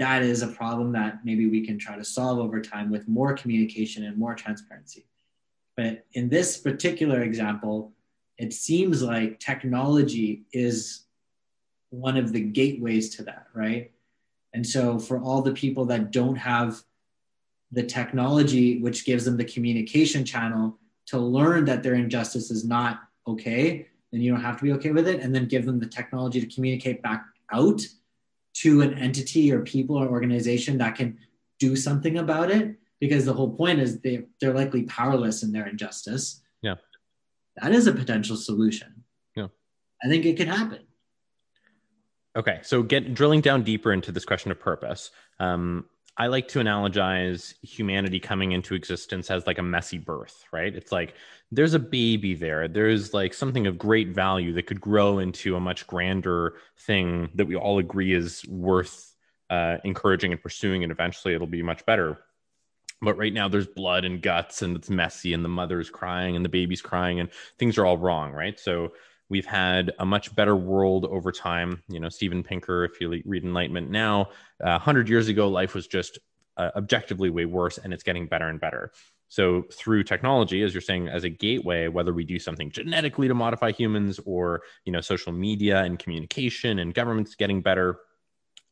[0.00, 3.34] that is a problem that maybe we can try to solve over time with more
[3.34, 5.06] communication and more transparency.
[5.76, 7.92] But in this particular example,
[8.36, 11.04] it seems like technology is
[11.90, 13.92] one of the gateways to that, right?
[14.54, 16.82] And so for all the people that don't have
[17.70, 20.76] the technology which gives them the communication channel
[21.06, 24.90] to learn that their injustice is not okay, then you don't have to be okay
[24.90, 25.20] with it.
[25.20, 27.80] And then give them the technology to communicate back out
[28.62, 31.18] to an entity or people or organization that can
[31.58, 32.76] do something about it.
[33.00, 36.42] Because the whole point is they, they're likely powerless in their injustice.
[36.60, 36.74] Yeah.
[37.62, 39.04] That is a potential solution.
[39.34, 39.48] Yeah.
[40.04, 40.80] I think it could happen.
[42.36, 45.10] Okay, so get drilling down deeper into this question of purpose.
[45.40, 50.74] Um, I like to analogize humanity coming into existence as like a messy birth, right?
[50.74, 51.14] It's like
[51.50, 52.68] there's a baby there.
[52.68, 57.46] There's like something of great value that could grow into a much grander thing that
[57.46, 59.14] we all agree is worth
[59.48, 62.18] uh, encouraging and pursuing, and eventually it'll be much better.
[63.02, 66.44] But right now there's blood and guts, and it's messy, and the mother's crying, and
[66.44, 68.60] the baby's crying, and things are all wrong, right?
[68.60, 68.92] So
[69.30, 71.82] We've had a much better world over time.
[71.88, 74.22] You know, Steven Pinker, if you read Enlightenment now,
[74.62, 76.18] uh, 100 years ago, life was just
[76.56, 78.92] uh, objectively way worse, and it's getting better and better.
[79.28, 83.34] So, through technology, as you're saying, as a gateway, whether we do something genetically to
[83.34, 88.00] modify humans or, you know, social media and communication and governments getting better,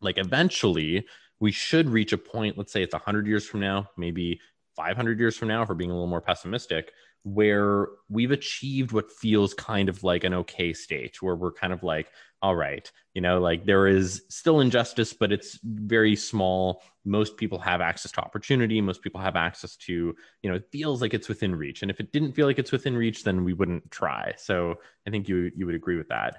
[0.00, 1.06] like eventually
[1.38, 4.40] we should reach a point, let's say it's 100 years from now, maybe
[4.78, 6.92] 500 years from now, we're being a little more pessimistic,
[7.24, 11.82] where we've achieved what feels kind of like an okay state where we're kind of
[11.82, 12.10] like
[12.40, 16.82] all right you know like there is still injustice but it's very small.
[17.04, 18.80] Most people have access to opportunity.
[18.80, 21.82] Most people have access to you know it feels like it's within reach.
[21.82, 24.34] And if it didn't feel like it's within reach then we wouldn't try.
[24.36, 26.36] So i think you you would agree with that.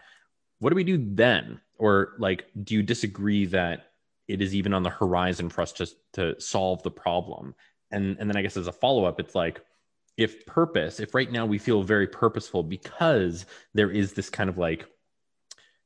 [0.60, 1.60] What do we do then?
[1.78, 3.88] Or like do you disagree that
[4.28, 7.56] it is even on the horizon for us to to solve the problem
[7.92, 9.62] and and then i guess as a follow up it's like
[10.20, 14.58] if purpose, if right now we feel very purposeful because there is this kind of
[14.58, 14.86] like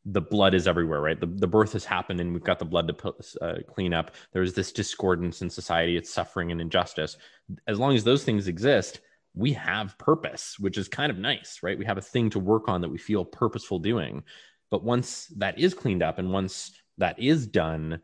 [0.05, 1.19] the blood is everywhere, right?
[1.19, 4.15] The, the birth has happened and we've got the blood to uh, clean up.
[4.31, 7.15] There's this discordance in society, it's suffering and injustice.
[7.67, 9.01] As long as those things exist,
[9.35, 11.77] we have purpose, which is kind of nice, right?
[11.77, 14.23] We have a thing to work on that we feel purposeful doing.
[14.71, 18.01] But once that is cleaned up and once that is done,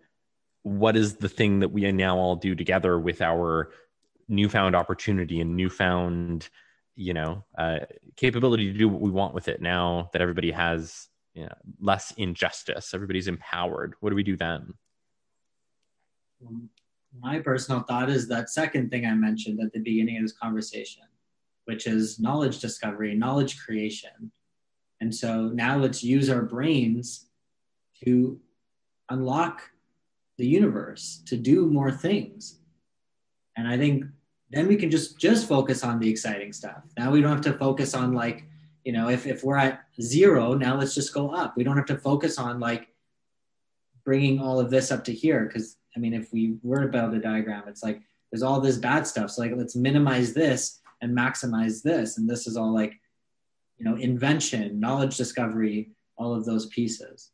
[0.61, 3.71] what is the thing that we now all do together with our
[4.29, 6.49] newfound opportunity and newfound
[6.95, 7.79] you know uh,
[8.15, 12.11] capability to do what we want with it now that everybody has you know, less
[12.17, 12.93] injustice.
[12.93, 13.95] Everybody's empowered.
[13.99, 14.73] What do we do then?
[17.19, 21.03] My personal thought is that second thing i mentioned at the beginning of this conversation
[21.65, 24.31] which is knowledge discovery knowledge creation.
[25.01, 27.27] And so now let's use our brains
[28.03, 28.39] to
[29.09, 29.61] unlock
[30.37, 32.59] the universe to do more things.
[33.55, 34.05] And i think
[34.51, 36.83] then we can just just focus on the exciting stuff.
[36.97, 38.45] Now we don't have to focus on like
[38.83, 41.55] you know if, if we're at zero now let's just go up.
[41.55, 42.87] We don't have to focus on like
[44.03, 47.19] bringing all of this up to here because i mean if we were about a
[47.19, 49.31] diagram it's like there's all this bad stuff.
[49.31, 52.17] So like let's minimize this and maximize this.
[52.17, 52.93] And this is all like
[53.77, 57.31] you know invention knowledge discovery all of those pieces.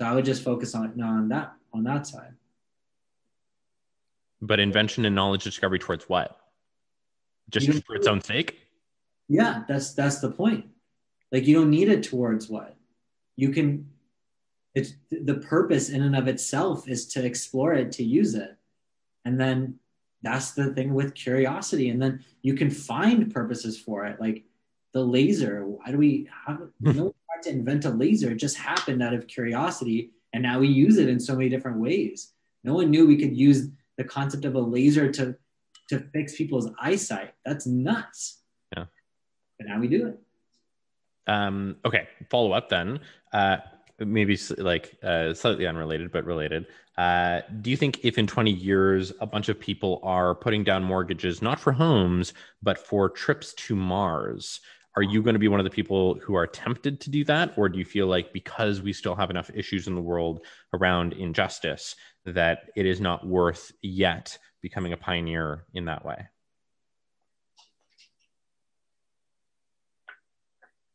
[0.00, 2.34] So i would just focus on on that on that side.
[4.42, 6.39] But invention and knowledge discovery towards what
[7.50, 8.58] just for its own sake?
[9.28, 10.66] Yeah that's that's the point.
[11.32, 12.76] Like you don't need it towards what?
[13.36, 13.88] You can
[14.74, 18.56] it's the purpose in and of itself is to explore it to use it.
[19.24, 19.78] And then
[20.22, 21.88] that's the thing with curiosity.
[21.88, 24.44] And then you can find purposes for it like
[24.92, 25.64] the laser.
[25.66, 28.30] Why do we how no one tried to invent a laser.
[28.32, 31.78] It just happened out of curiosity and now we use it in so many different
[31.78, 32.32] ways.
[32.62, 35.36] No one knew we could use the concept of a laser to
[35.90, 37.32] to fix people's eyesight.
[37.44, 38.42] That's nuts.
[38.76, 38.86] Yeah.
[39.58, 40.18] But now we do it.
[41.26, 42.08] Um, okay.
[42.30, 43.00] Follow up then.
[43.32, 43.58] Uh,
[43.98, 46.66] maybe like uh, slightly unrelated, but related.
[46.96, 50.82] Uh, do you think if in 20 years a bunch of people are putting down
[50.82, 54.60] mortgages, not for homes, but for trips to Mars,
[54.96, 57.54] are you going to be one of the people who are tempted to do that?
[57.56, 60.40] Or do you feel like because we still have enough issues in the world
[60.74, 61.94] around injustice
[62.26, 66.28] that it is not worth yet becoming a pioneer in that way?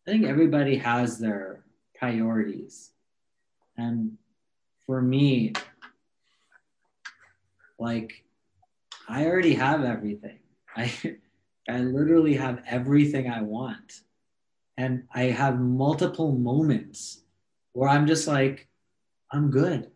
[0.07, 1.63] I think everybody has their
[1.97, 2.91] priorities.
[3.77, 4.17] And
[4.85, 5.53] for me,
[7.79, 8.23] like,
[9.07, 10.39] I already have everything.
[10.75, 10.91] I,
[11.67, 14.01] I literally have everything I want.
[14.77, 17.21] And I have multiple moments
[17.73, 18.67] where I'm just like,
[19.31, 19.89] I'm good.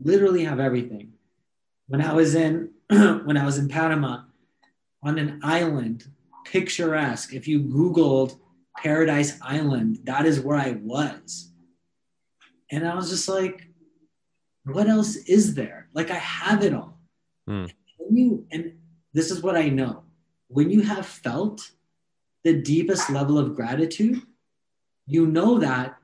[0.00, 1.14] Literally have everything.
[1.88, 2.70] When I was in
[3.24, 4.22] when I was in Panama
[5.02, 6.06] on an island,
[6.44, 7.34] picturesque.
[7.34, 8.38] If you Googled
[8.76, 11.52] Paradise Island, that is where I was.
[12.70, 13.68] And I was just like,
[14.64, 15.88] what else is there?
[15.94, 16.98] Like I have it all.
[17.48, 17.72] Mm.
[18.10, 18.72] you, and
[19.12, 20.02] this is what I know.
[20.48, 21.70] When you have felt,
[22.44, 24.22] the deepest level of gratitude,
[25.06, 25.96] you know that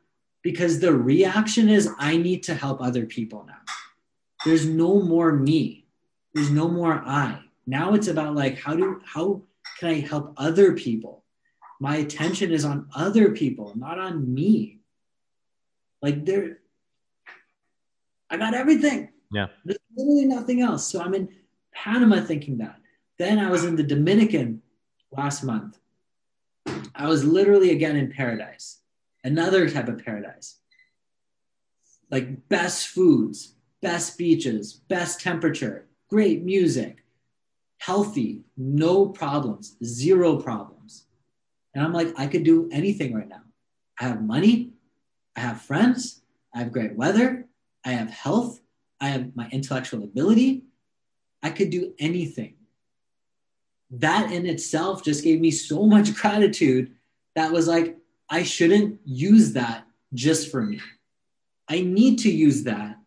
[0.43, 3.61] because the reaction is, I need to help other people now.
[4.45, 5.82] There's no more me.
[6.35, 7.41] There's no more I.
[7.67, 9.43] Now it's about like, how do, how
[9.79, 11.25] can I help other people?
[11.81, 14.81] My attention is on other people, not on me.
[16.01, 16.59] Like there,
[18.31, 19.11] I got everything.
[19.33, 19.49] Yeah.
[19.65, 20.87] There's literally nothing else.
[20.87, 21.29] So I'm in
[21.73, 22.77] Panama thinking that.
[23.19, 24.63] Then I was in the Dominican
[25.11, 25.79] last month.
[26.95, 28.81] I was literally again in paradise,
[29.25, 30.57] another type of paradise.
[32.11, 37.03] Like best foods, best beaches, best temperature, great music,
[37.79, 41.07] healthy, no problems, zero problems.
[41.75, 43.41] And I'm like, I could do anything right now.
[43.99, 44.73] I have money,
[45.35, 46.21] I have friends,
[46.55, 47.47] I have great weather,
[47.87, 48.61] I have health,
[49.01, 50.65] I have my intellectual ability.
[51.43, 52.57] I could do anything.
[53.91, 56.93] That in itself just gave me so much gratitude
[57.37, 57.97] that was like,
[58.29, 60.79] I shouldn't use that just for me.
[61.71, 62.99] I need to use that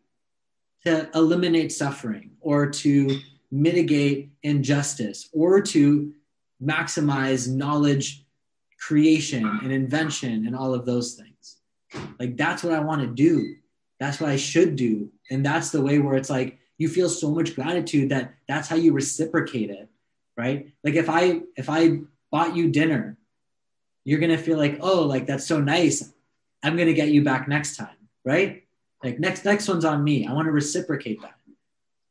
[0.85, 3.19] to eliminate suffering or to
[3.51, 6.13] mitigate injustice or to
[6.63, 8.23] maximize knowledge
[8.79, 11.57] creation and invention and all of those things.
[12.19, 13.55] Like that's what I want to do.
[13.99, 15.09] That's what I should do.
[15.31, 18.75] And that's the way where it's like you feel so much gratitude that that's how
[18.75, 19.89] you reciprocate it,
[20.37, 20.67] right?
[20.83, 23.17] Like if I if I bought you dinner,
[24.03, 26.13] you're going to feel like, "Oh, like that's so nice.
[26.61, 28.63] I'm going to get you back next time." Right?
[29.03, 30.27] Like next next one's on me.
[30.27, 31.35] I want to reciprocate that.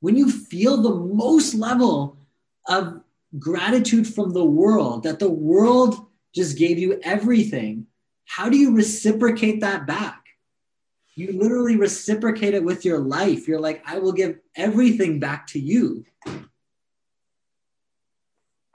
[0.04, 2.18] When you feel the most level
[2.68, 3.00] of
[3.38, 7.86] gratitude from the world that the world just gave you everything,
[8.26, 10.22] how do you reciprocate that back?
[11.14, 13.48] You literally reciprocate it with your life.
[13.48, 16.04] You're like, I will give everything back to you.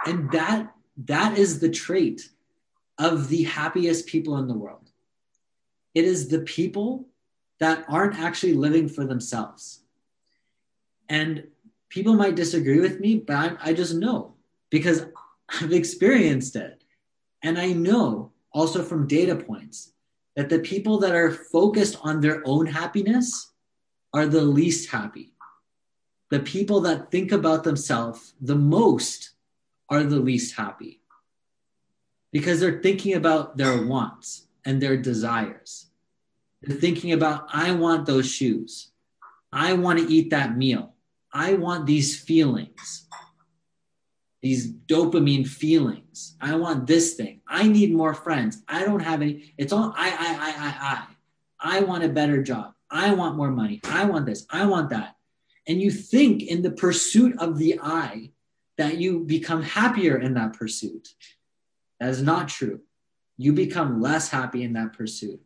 [0.08, 0.74] And that
[1.06, 2.28] that is the trait
[2.98, 4.90] of the happiest people in the world.
[5.94, 7.08] It is the people
[7.60, 9.79] that aren't actually living for themselves.
[11.10, 11.48] And
[11.90, 14.36] people might disagree with me, but I, I just know
[14.70, 15.06] because
[15.50, 16.84] I've experienced it.
[17.42, 19.92] And I know also from data points
[20.36, 23.52] that the people that are focused on their own happiness
[24.14, 25.34] are the least happy.
[26.30, 29.32] The people that think about themselves the most
[29.90, 31.02] are the least happy
[32.32, 35.88] because they're thinking about their wants and their desires.
[36.62, 38.92] They're thinking about, I want those shoes.
[39.52, 40.94] I want to eat that meal.
[41.32, 43.08] I want these feelings
[44.42, 46.36] these dopamine feelings.
[46.40, 47.42] I want this thing.
[47.48, 48.64] I need more friends.
[48.68, 49.54] I don't have any.
[49.58, 51.78] It's all I, I, I, I, I.
[51.78, 52.74] I want a better job.
[52.90, 53.82] I want more money.
[53.84, 54.46] I want this.
[54.50, 55.16] I want that.
[55.68, 58.32] And you think in the pursuit of the I
[58.78, 61.10] that you become happier in that pursuit.
[62.00, 62.80] That is not true.
[63.38, 65.42] You become less happy in that pursuit.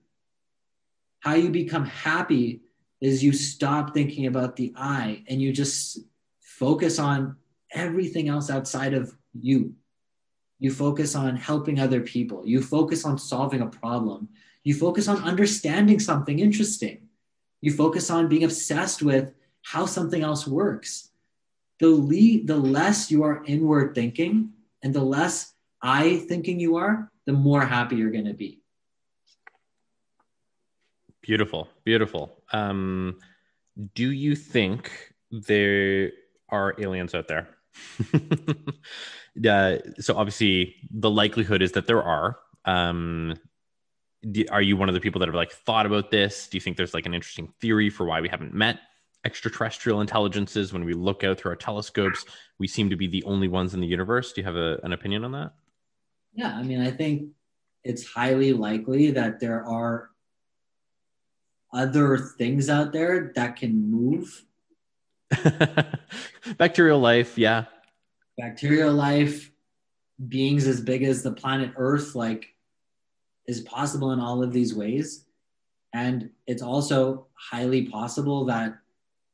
[1.19, 2.61] How you become happy
[3.03, 5.99] is you stop thinking about the I and you just
[6.39, 7.35] focus on
[7.73, 9.75] everything else outside of you.
[10.57, 12.47] You focus on helping other people.
[12.47, 14.29] You focus on solving a problem.
[14.63, 17.09] You focus on understanding something interesting.
[17.59, 21.09] You focus on being obsessed with how something else works.
[21.81, 27.11] The, le- the less you are inward thinking and the less I thinking you are,
[27.25, 28.62] the more happy you're going to be.
[31.23, 32.43] Beautiful, beautiful.
[32.51, 33.17] Um,
[33.95, 34.91] do you think
[35.31, 36.11] there
[36.49, 37.47] are aliens out there?
[39.49, 42.39] uh, so obviously, the likelihood is that there are.
[42.65, 43.35] Um,
[44.29, 46.47] do, are you one of the people that have like thought about this?
[46.49, 48.79] Do you think there's like an interesting theory for why we haven't met
[49.23, 50.73] extraterrestrial intelligences?
[50.73, 52.25] When we look out through our telescopes,
[52.59, 54.33] we seem to be the only ones in the universe.
[54.33, 55.53] Do you have a, an opinion on that?
[56.33, 57.29] Yeah, I mean, I think
[57.85, 60.09] it's highly likely that there are
[61.73, 64.45] other things out there that can move
[66.57, 67.65] Bacterial life, yeah.
[68.37, 69.51] Bacterial life,
[70.27, 72.47] beings as big as the planet Earth, like,
[73.47, 75.25] is possible in all of these ways.
[75.93, 78.75] And it's also highly possible that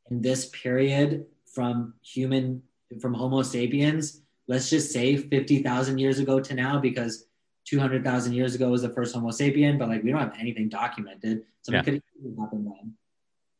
[0.09, 2.61] in this period from human,
[2.99, 7.25] from Homo sapiens, let's just say 50,000 years ago to now, because
[7.69, 11.43] 200,000 years ago was the first Homo sapien, but like we don't have anything documented.
[11.61, 11.99] Something yeah.
[11.99, 12.95] could have happened then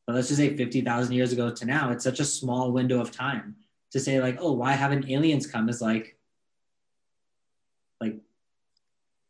[0.09, 3.11] but let's just say 50,000 years ago to now, it's such a small window of
[3.11, 3.55] time
[3.91, 6.17] to say like, oh, why haven't aliens come is like,
[8.01, 8.15] like,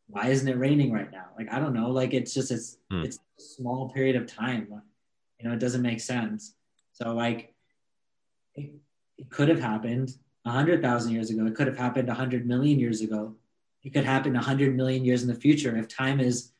[0.08, 1.26] why isn't it raining right now?
[1.38, 1.90] Like, I don't know.
[1.90, 3.04] Like, it's just, it's, hmm.
[3.04, 4.70] it's a small period of time.
[5.42, 6.54] You know, it doesn't make sense.
[6.94, 7.54] So like,
[8.56, 8.72] it,
[9.18, 10.16] it could have happened
[10.46, 11.46] a hundred thousand years ago.
[11.46, 13.36] It could have happened a hundred million years ago.
[13.84, 15.78] It could happen 100 million years in the future.
[15.78, 16.52] If time is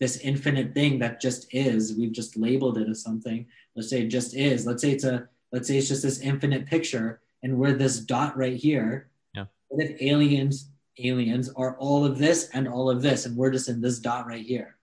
[0.00, 4.08] this infinite thing that just is we've just labeled it as something let's say it
[4.08, 7.72] just is let's say it's a let's say it's just this infinite picture and we're
[7.72, 9.08] this dot right here.
[9.34, 9.44] Yeah.
[9.68, 13.68] What if aliens aliens are all of this and all of this and we're just
[13.68, 14.76] in this dot right here?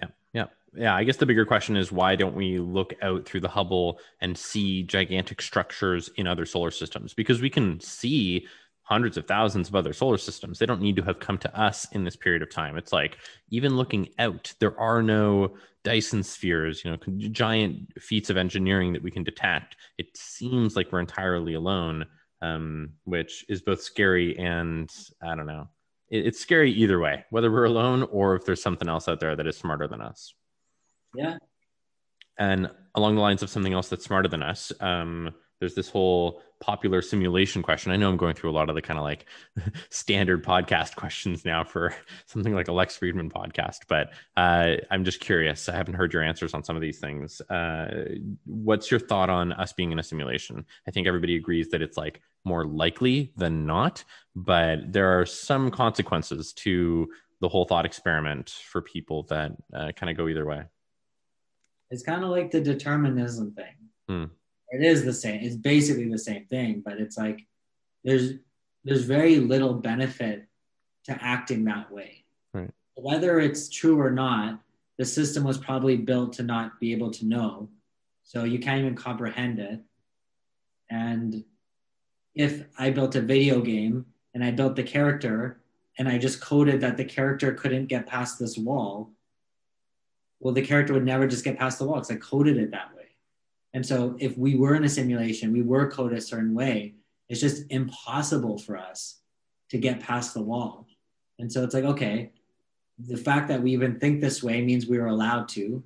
[0.00, 0.94] Yeah yeah yeah.
[0.94, 4.36] I guess the bigger question is why don't we look out through the hubble and
[4.36, 7.14] see gigantic structures in other solar systems?
[7.14, 8.46] Because we can see
[8.90, 10.58] hundreds of thousands of other solar systems.
[10.58, 12.76] They don't need to have come to us in this period of time.
[12.76, 13.18] It's like
[13.50, 19.02] even looking out, there are no Dyson spheres, you know, giant feats of engineering that
[19.02, 19.76] we can detect.
[19.96, 22.04] It seems like we're entirely alone,
[22.42, 24.90] um, which is both scary and
[25.22, 25.68] I don't know.
[26.08, 29.36] It, it's scary either way, whether we're alone or if there's something else out there
[29.36, 30.34] that is smarter than us.
[31.14, 31.36] Yeah.
[32.38, 36.42] And along the lines of something else that's smarter than us, um, there's this whole
[36.58, 37.92] popular simulation question.
[37.92, 39.26] I know I'm going through a lot of the kind of like
[39.90, 41.94] standard podcast questions now for
[42.26, 45.68] something like a Lex Fridman podcast, but uh, I'm just curious.
[45.68, 47.40] I haven't heard your answers on some of these things.
[47.42, 48.06] Uh,
[48.46, 50.64] what's your thought on us being in a simulation?
[50.88, 54.02] I think everybody agrees that it's like more likely than not,
[54.34, 57.08] but there are some consequences to
[57.40, 60.64] the whole thought experiment for people that uh, kind of go either way.
[61.90, 63.74] It's kind of like the determinism thing.
[64.08, 64.24] Hmm
[64.70, 65.40] it is the same.
[65.42, 67.46] It's basically the same thing, but it's like
[68.04, 68.34] there's
[68.84, 70.46] there's very little benefit
[71.04, 72.24] to acting that way.
[72.54, 72.70] Right.
[72.94, 74.60] Whether it's true or not,
[74.98, 77.68] the system was probably built to not be able to know.
[78.22, 79.80] So you can't even comprehend it.
[80.88, 81.44] And
[82.34, 85.60] if I built a video game and I built the character
[85.98, 89.10] and I just coded that the character couldn't get past this wall,
[90.38, 92.94] well, the character would never just get past the wall because I coded it that
[92.96, 92.99] way.
[93.72, 96.94] And so if we were in a simulation, we were coded a certain way,
[97.28, 99.20] it's just impossible for us
[99.70, 100.86] to get past the wall.
[101.38, 102.32] And so it's like, okay,
[102.98, 105.82] the fact that we even think this way means we were allowed to.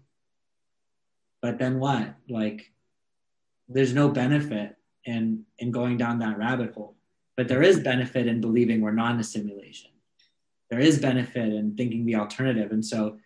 [1.43, 2.14] But then what?
[2.28, 2.72] Like,
[3.68, 6.97] there's no benefit in in going down that rabbit hole.
[7.37, 9.91] But there is benefit in believing we're not in a simulation.
[10.70, 12.72] There is benefit in thinking the alternative.
[12.72, 13.18] And so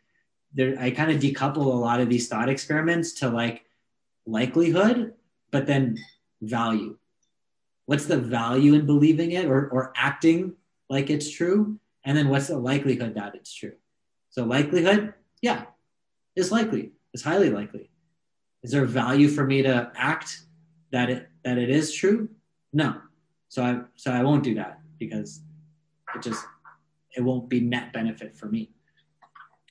[0.53, 3.65] there I kind of decouple a lot of these thought experiments to like
[4.29, 5.15] likelihood,
[5.51, 5.97] but then
[6.43, 6.97] value.
[7.87, 10.55] What's the value in believing it or, or acting
[10.91, 11.79] like it's true?
[12.05, 13.73] And then what's the likelihood that it's true?
[14.31, 15.65] So, likelihood, yeah,
[16.37, 17.91] is likely, it's highly likely.
[18.63, 20.43] Is there value for me to act
[20.93, 22.29] that it that it is true?
[22.73, 23.01] No.
[23.49, 25.43] So I so I won't do that because
[26.15, 26.45] it just
[27.17, 28.71] it won't be net benefit for me.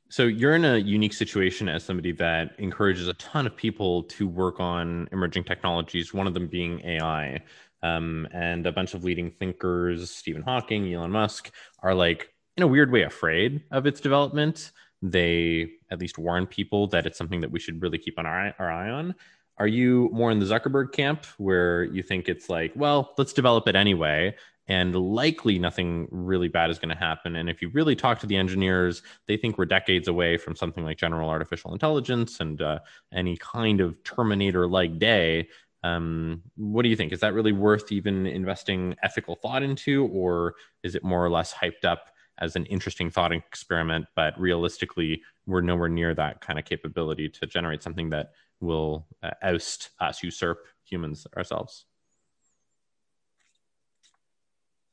[0.09, 4.27] So you're in a unique situation as somebody that encourages a ton of people to
[4.27, 6.13] work on emerging technologies.
[6.13, 7.41] One of them being AI,
[7.83, 11.51] um, and a bunch of leading thinkers, Stephen Hawking, Elon Musk,
[11.83, 14.71] are like in a weird way afraid of its development.
[15.01, 18.53] They at least warn people that it's something that we should really keep an eye,
[18.59, 19.13] our eye on.
[19.57, 23.67] Are you more in the Zuckerberg camp where you think it's like, well, let's develop
[23.67, 24.35] it anyway,
[24.67, 27.35] and likely nothing really bad is going to happen.
[27.35, 30.83] And if you really talk to the engineers, they think we're decades away from something
[30.83, 32.79] like general artificial intelligence and uh,
[33.13, 35.47] any kind of Terminator like day.
[35.83, 37.13] Um, what do you think?
[37.13, 41.53] Is that really worth even investing ethical thought into, or is it more or less
[41.53, 42.09] hyped up
[42.39, 44.05] as an interesting thought experiment?
[44.15, 49.31] But realistically, we're nowhere near that kind of capability to generate something that will uh,
[49.43, 51.85] oust us, usurp humans ourselves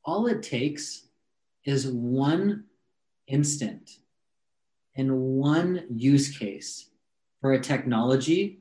[0.04, 1.06] all it takes
[1.64, 2.64] is one
[3.26, 3.98] instant
[4.96, 6.90] and one use case
[7.40, 8.60] for a technology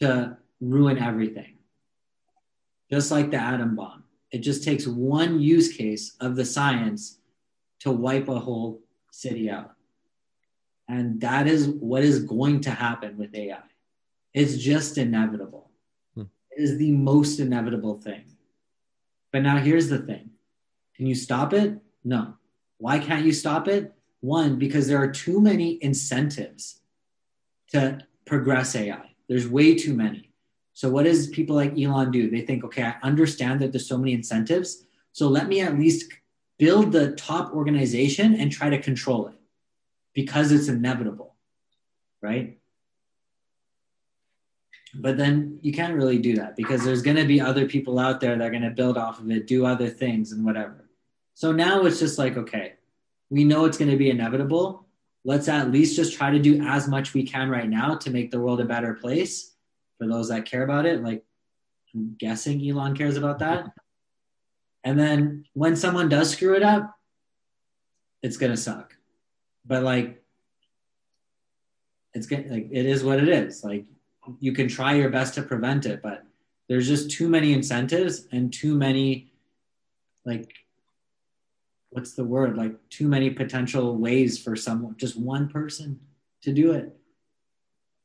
[0.00, 1.58] to ruin everything.
[2.90, 4.04] Just like the atom bomb.
[4.30, 7.18] It just takes one use case of the science
[7.80, 9.72] to wipe a whole city out.
[10.88, 13.58] And that is what is going to happen with AI.
[14.34, 15.70] It's just inevitable.
[16.14, 16.22] Hmm.
[16.50, 18.24] It is the most inevitable thing.
[19.32, 20.31] But now here's the thing
[21.02, 21.80] can you stop it?
[22.04, 22.34] No.
[22.78, 23.92] Why can't you stop it?
[24.20, 26.78] One, because there are too many incentives
[27.72, 29.16] to progress AI.
[29.28, 30.30] There's way too many.
[30.74, 32.30] So, what does people like Elon do?
[32.30, 34.86] They think, okay, I understand that there's so many incentives.
[35.10, 36.12] So, let me at least
[36.56, 39.40] build the top organization and try to control it
[40.14, 41.34] because it's inevitable,
[42.20, 42.60] right?
[44.94, 48.20] But then you can't really do that because there's going to be other people out
[48.20, 50.81] there that are going to build off of it, do other things, and whatever.
[51.34, 52.74] So now it's just like, okay,
[53.30, 54.86] we know it's going to be inevitable.
[55.24, 58.30] Let's at least just try to do as much we can right now to make
[58.30, 59.54] the world a better place
[59.98, 61.02] for those that care about it.
[61.02, 61.24] Like,
[61.94, 63.72] I'm guessing Elon cares about that.
[64.84, 66.94] And then when someone does screw it up,
[68.22, 68.96] it's gonna suck.
[69.64, 70.22] But like,
[72.14, 73.62] it's get like it is what it is.
[73.62, 73.86] Like,
[74.40, 76.24] you can try your best to prevent it, but
[76.68, 79.32] there's just too many incentives and too many,
[80.24, 80.52] like,
[81.92, 82.56] what's the word?
[82.56, 86.00] Like, too many potential ways for someone, just one person,
[86.42, 86.96] to do it.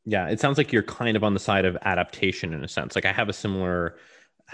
[0.05, 2.95] Yeah, it sounds like you're kind of on the side of adaptation in a sense.
[2.95, 3.97] Like I have a similar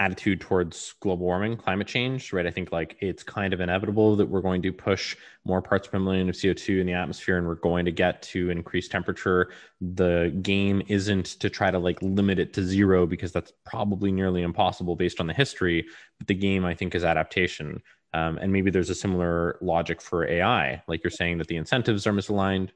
[0.00, 2.46] attitude towards global warming, climate change, right?
[2.46, 6.00] I think like it's kind of inevitable that we're going to push more parts per
[6.00, 9.50] million of CO2 in the atmosphere and we're going to get to increased temperature.
[9.80, 14.42] The game isn't to try to like limit it to zero because that's probably nearly
[14.42, 15.86] impossible based on the history.
[16.18, 17.80] But the game, I think, is adaptation.
[18.14, 22.06] Um, and maybe there's a similar logic for AI, like you're saying that the incentives
[22.06, 22.70] are misaligned.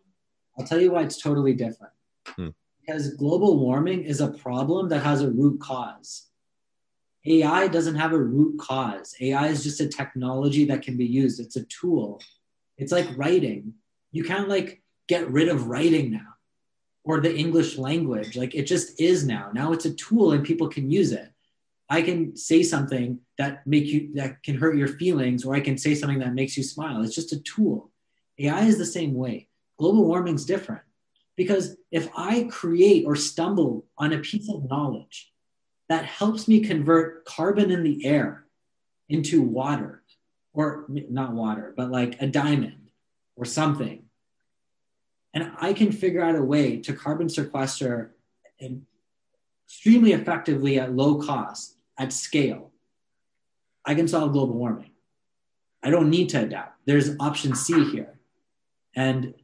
[0.58, 1.92] I'll tell you why it's totally different.
[2.26, 2.48] Hmm.
[2.80, 6.28] Because global warming is a problem that has a root cause
[7.28, 9.14] AI doesn't have a root cause.
[9.20, 11.40] AI is just a technology that can be used.
[11.40, 12.22] It's a tool.
[12.76, 13.74] It's like writing.
[14.12, 16.34] You can't like get rid of writing now
[17.04, 18.36] or the English language.
[18.36, 19.50] Like it just is now.
[19.52, 21.30] Now it's a tool and people can use it.
[21.88, 25.78] I can say something that make you that can hurt your feelings or I can
[25.78, 27.02] say something that makes you smile.
[27.02, 27.90] It's just a tool.
[28.38, 29.48] AI is the same way.
[29.78, 30.82] Global warming's different.
[31.36, 35.32] Because if I create or stumble on a piece of knowledge
[35.88, 38.44] that helps me convert carbon in the air
[39.08, 40.02] into water,
[40.52, 42.90] or not water, but like a diamond
[43.36, 44.02] or something.
[45.32, 48.16] And I can figure out a way to carbon sequester
[49.64, 52.70] extremely effectively at low cost, at scale.
[53.84, 54.90] I can solve global warming.
[55.82, 56.78] I don't need to adapt.
[56.86, 58.18] There's option C here.
[58.94, 59.34] And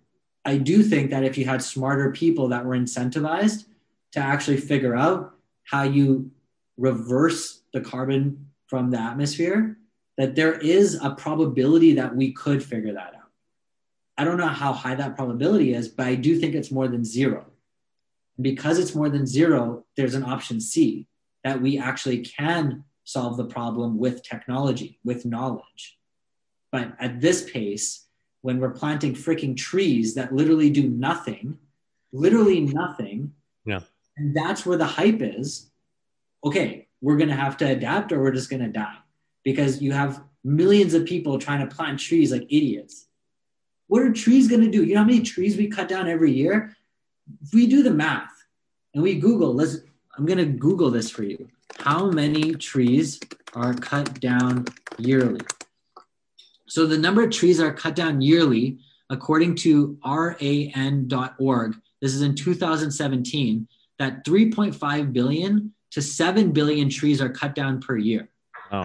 [0.45, 3.65] I do think that if you had smarter people that were incentivized
[4.13, 5.35] to actually figure out
[5.65, 6.31] how you
[6.77, 9.79] reverse the carbon from the atmosphere,
[10.17, 13.31] that there is a probability that we could figure that out.
[14.17, 17.05] I don't know how high that probability is, but I do think it's more than
[17.05, 17.47] zero.
[18.37, 21.07] And because it's more than zero, there's an option C
[21.45, 25.99] that we actually can solve the problem with technology, with knowledge.
[26.73, 28.07] But at this pace,
[28.41, 31.59] when we're planting freaking trees that literally do nothing,
[32.13, 33.33] literally nothing,
[33.65, 33.81] yeah.
[34.17, 35.71] and that's where the hype is,
[36.43, 38.97] okay, we're going to have to adapt or we're just going to die
[39.45, 43.07] because you have millions of people trying to plant trees like idiots.
[43.87, 44.85] What are trees going to do?
[44.85, 46.75] You know how many trees we cut down every year?
[47.43, 48.33] If we do the math
[48.95, 49.79] and we Google, let's,
[50.17, 51.49] I'm going to Google this for you.
[51.79, 53.21] How many trees
[53.55, 54.67] are cut down
[54.99, 55.41] yearly?
[56.67, 58.79] So the number of trees are cut down yearly,
[59.11, 67.29] according to ran.org, this is in 2017, that 3.5 billion to 7 billion trees are
[67.29, 68.29] cut down per year.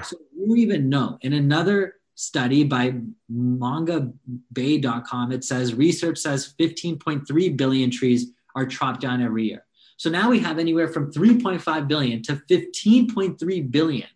[0.04, 1.18] So you even know.
[1.22, 2.96] In another study by
[3.32, 9.66] mongabay.com, it says research says 15.3 billion trees are chopped down every year.
[10.00, 14.08] So now we have anywhere from 3.5 billion to 15.3 billion.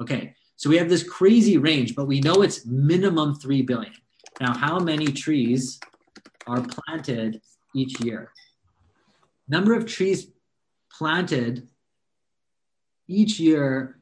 [0.00, 3.92] Okay, so we have this crazy range, but we know it's minimum 3 billion.
[4.40, 5.80] Now, how many trees
[6.46, 7.40] are planted
[7.74, 8.30] each year?
[9.48, 10.28] Number of trees
[10.96, 11.66] planted
[13.08, 13.95] each year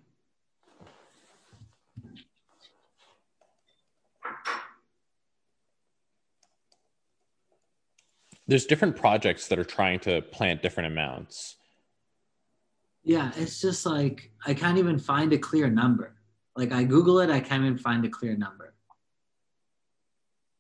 [8.47, 11.57] there's different projects that are trying to plant different amounts
[13.03, 16.14] yeah it's just like i can't even find a clear number
[16.57, 18.74] like i google it i can't even find a clear number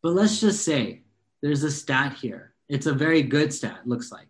[0.02, 1.02] but let's just say
[1.42, 4.28] there's a stat here it's a very good stat looks like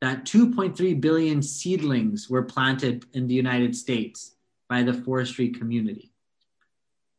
[0.00, 4.36] that 2.3 billion seedlings were planted in the United States
[4.68, 6.12] by the forestry community.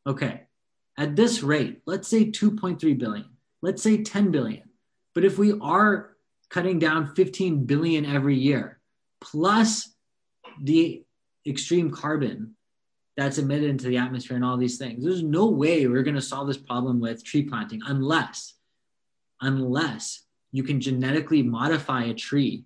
[0.07, 0.41] Okay,
[0.97, 3.25] at this rate, let's say 2.3 billion,
[3.61, 4.63] let's say 10 billion.
[5.13, 6.15] But if we are
[6.49, 8.79] cutting down 15 billion every year,
[9.19, 9.89] plus
[10.61, 11.03] the
[11.45, 12.55] extreme carbon
[13.17, 16.21] that's emitted into the atmosphere and all these things, there's no way we're going to
[16.21, 18.55] solve this problem with tree planting unless,
[19.41, 22.65] unless you can genetically modify a tree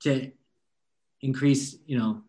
[0.00, 0.30] to
[1.20, 2.22] increase, you know.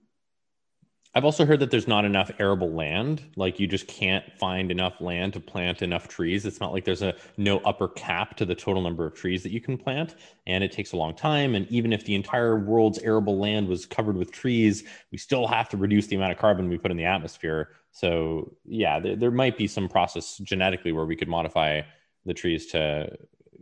[1.14, 3.22] I've also heard that there's not enough arable land.
[3.36, 6.46] Like you just can't find enough land to plant enough trees.
[6.46, 9.52] It's not like there's a no upper cap to the total number of trees that
[9.52, 10.16] you can plant.
[10.48, 11.54] And it takes a long time.
[11.54, 15.68] And even if the entire world's arable land was covered with trees, we still have
[15.70, 17.72] to reduce the amount of carbon we put in the atmosphere.
[17.92, 21.82] So yeah, there, there might be some process genetically where we could modify
[22.26, 23.18] the trees to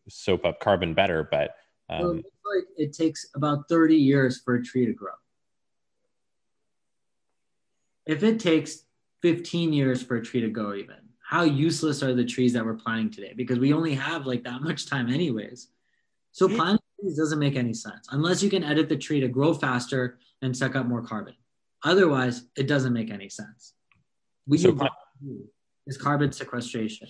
[0.08, 1.56] soak up carbon better, but
[1.90, 5.14] um, well, it takes about 30 years for a tree to grow.
[8.10, 8.86] If it takes
[9.22, 12.74] 15 years for a tree to grow, even, how useless are the trees that we're
[12.74, 13.34] planting today?
[13.38, 15.68] Because we only have like that much time, anyways.
[16.32, 19.54] So planting trees doesn't make any sense unless you can edit the tree to grow
[19.54, 21.36] faster and suck up more carbon.
[21.84, 23.76] Otherwise, it doesn't make any sense.
[24.48, 24.76] We so,
[25.86, 27.10] is carbon sequestration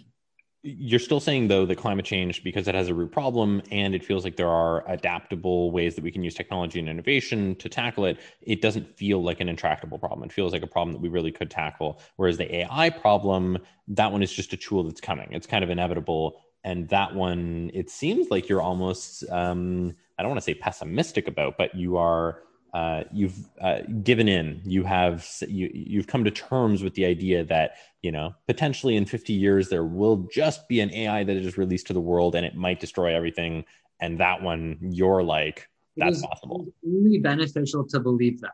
[0.62, 4.04] you're still saying though that climate change because it has a root problem and it
[4.04, 8.06] feels like there are adaptable ways that we can use technology and innovation to tackle
[8.06, 10.24] it it doesn't feel like an intractable problem.
[10.24, 12.02] It feels like a problem that we really could tackle.
[12.18, 13.58] Whereas the ai problem
[13.88, 15.30] that one is just a tool that's coming.
[15.32, 16.42] It's kind of inevitable.
[16.66, 21.30] And that one it seems like you're almost um, i don't want to say pessimistic
[21.30, 22.42] about but you are
[22.74, 24.62] uh, you've uh, given in.
[24.64, 29.06] You have you you've come to terms with the idea that you know potentially in
[29.06, 32.46] 50 years there will just be an AI that is released to the world and
[32.46, 33.66] it might destroy everything.
[34.02, 35.68] And that one, you're like,
[35.98, 36.66] that's possible.
[36.68, 38.52] It's really beneficial to believe that.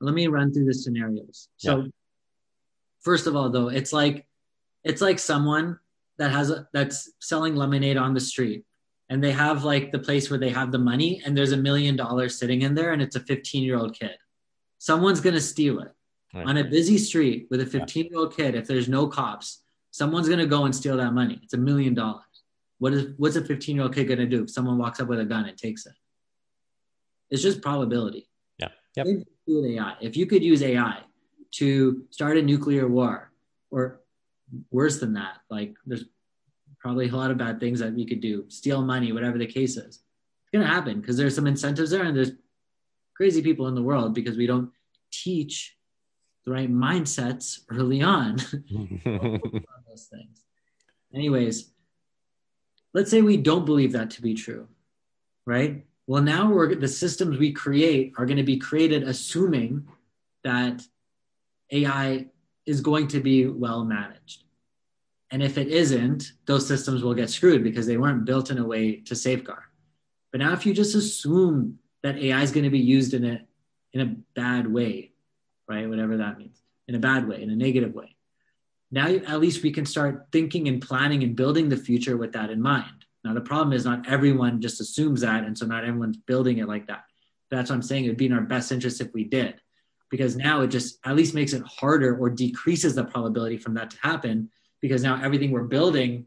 [0.00, 1.48] Let me run through the scenarios.
[1.58, 1.88] So, yeah.
[3.00, 4.26] first of all, though, it's like
[4.84, 5.78] it's like someone
[6.18, 8.64] that has a, that's selling lemonade on the street
[9.10, 11.96] and they have like the place where they have the money and there's a million
[11.96, 14.16] dollars sitting in there and it's a 15 year old kid.
[14.78, 15.92] Someone's going to steal it.
[16.32, 16.46] Right.
[16.46, 20.28] on a busy street with a 15 year old kid if there's no cops someone's
[20.28, 21.40] going to go and steal that money.
[21.42, 22.24] It's a million dollars.
[22.78, 25.08] What is what's a 15 year old kid going to do if someone walks up
[25.08, 25.92] with a gun and takes it?
[27.30, 28.28] It's just probability.
[28.58, 28.68] Yeah.
[28.96, 29.06] Yep.
[29.48, 30.98] ai if you could use ai
[31.52, 33.32] to start a nuclear war
[33.70, 34.00] or
[34.70, 36.04] worse than that like there's
[36.80, 39.76] probably a lot of bad things that we could do, steal money, whatever the case
[39.76, 39.86] is.
[39.86, 42.32] It's going to happen because there's some incentives there and there's
[43.14, 44.70] crazy people in the world because we don't
[45.12, 45.76] teach
[46.44, 48.38] the right mindsets early on.
[49.88, 50.44] those things.
[51.14, 51.70] Anyways,
[52.94, 54.68] let's say we don't believe that to be true,
[55.46, 55.84] right?
[56.06, 59.86] Well, now we're the systems we create are going to be created assuming
[60.44, 60.82] that
[61.70, 62.26] AI
[62.66, 64.44] is going to be well managed.
[65.30, 68.66] And if it isn't, those systems will get screwed because they weren't built in a
[68.66, 69.62] way to safeguard.
[70.32, 73.40] But now, if you just assume that AI is going to be used in a
[73.92, 75.12] in a bad way,
[75.68, 75.88] right?
[75.88, 78.16] Whatever that means, in a bad way, in a negative way.
[78.92, 82.50] Now, at least we can start thinking and planning and building the future with that
[82.50, 83.04] in mind.
[83.24, 86.68] Now, the problem is not everyone just assumes that, and so not everyone's building it
[86.68, 87.04] like that.
[87.50, 88.04] That's what I'm saying.
[88.04, 89.60] It would be in our best interest if we did,
[90.10, 93.90] because now it just at least makes it harder or decreases the probability from that
[93.90, 94.50] to happen
[94.80, 96.26] because now everything we're building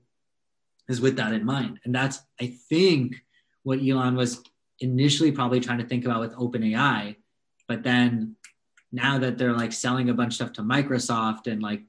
[0.87, 1.79] is with that in mind.
[1.85, 3.15] And that's, I think,
[3.63, 4.43] what Elon was
[4.79, 7.15] initially probably trying to think about with OpenAI.
[7.67, 8.35] But then
[8.91, 11.81] now that they're like selling a bunch of stuff to Microsoft and like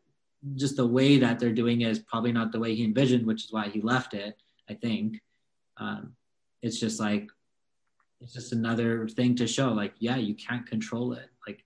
[0.54, 3.44] just the way that they're doing it is probably not the way he envisioned, which
[3.44, 4.36] is why he left it,
[4.68, 5.20] I think.
[5.76, 6.14] Um,
[6.62, 7.28] it's just like,
[8.20, 11.28] it's just another thing to show like, yeah, you can't control it.
[11.46, 11.64] Like,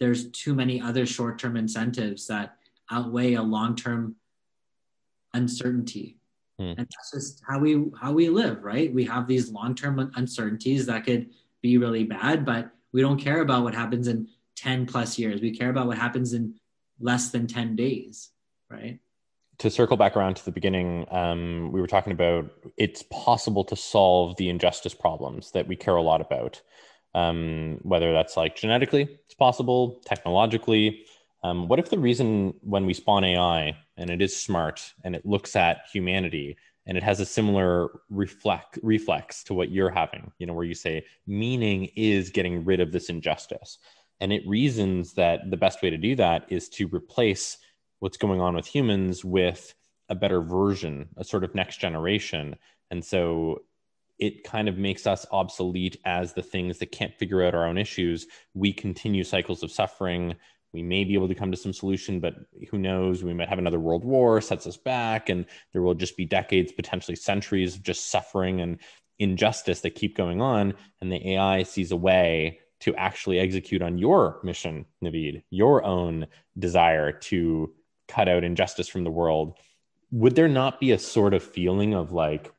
[0.00, 2.56] there's too many other short term incentives that
[2.90, 4.16] outweigh a long term
[5.34, 6.18] uncertainty.
[6.58, 6.74] Hmm.
[6.76, 8.92] And that's just how we how we live, right?
[8.92, 11.30] We have these long-term uncertainties that could
[11.62, 15.40] be really bad, but we don't care about what happens in 10 plus years.
[15.40, 16.54] We care about what happens in
[16.98, 18.30] less than 10 days,
[18.68, 18.98] right?
[19.58, 23.76] To circle back around to the beginning, um, we were talking about it's possible to
[23.76, 26.60] solve the injustice problems that we care a lot about.
[27.14, 31.04] Um, whether that's like genetically, it's possible, technologically,
[31.42, 35.24] um, what if the reason when we spawn AI and it is smart and it
[35.24, 40.52] looks at humanity and it has a similar reflex to what you're having, you know,
[40.52, 43.78] where you say meaning is getting rid of this injustice,
[44.20, 47.58] and it reasons that the best way to do that is to replace
[48.00, 49.74] what's going on with humans with
[50.08, 52.56] a better version, a sort of next generation,
[52.90, 53.62] and so
[54.18, 57.78] it kind of makes us obsolete as the things that can't figure out our own
[57.78, 58.26] issues.
[58.52, 60.36] We continue cycles of suffering
[60.72, 62.34] we may be able to come to some solution, but
[62.70, 63.24] who knows?
[63.24, 66.72] We might have another world war, sets us back, and there will just be decades,
[66.72, 68.78] potentially centuries of just suffering and
[69.18, 70.74] injustice that keep going on.
[71.00, 76.26] And the AI sees a way to actually execute on your mission, Navid, your own
[76.58, 77.74] desire to
[78.08, 79.58] cut out injustice from the world.
[80.12, 82.52] Would there not be a sort of feeling of like,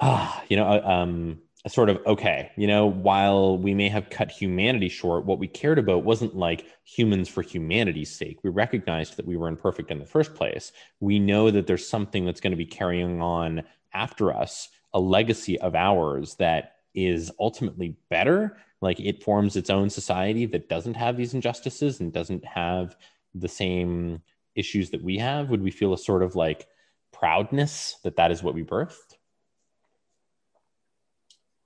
[0.00, 4.30] ah, you know, uh, um, sort of okay, you know, while we may have cut
[4.30, 8.38] humanity short, what we cared about wasn't like humans for humanity's sake.
[8.42, 10.72] We recognized that we were imperfect in the first place.
[11.00, 13.62] We know that there's something that's going to be carrying on
[13.92, 18.56] after us, a legacy of ours that is ultimately better.
[18.80, 22.96] Like it forms its own society that doesn't have these injustices and doesn't have
[23.34, 24.22] the same
[24.54, 25.50] issues that we have.
[25.50, 26.66] Would we feel a sort of like
[27.12, 29.05] proudness that that is what we birthed?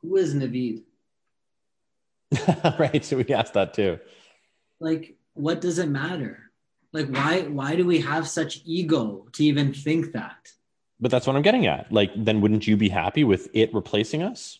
[0.02, 0.82] Who is Navid?
[2.78, 3.04] right.
[3.04, 3.98] So we asked that too.
[4.78, 6.50] Like, what does it matter?
[6.92, 10.48] Like why why do we have such ego to even think that?
[10.98, 11.92] But that's what I'm getting at.
[11.92, 14.58] Like then wouldn't you be happy with it replacing us?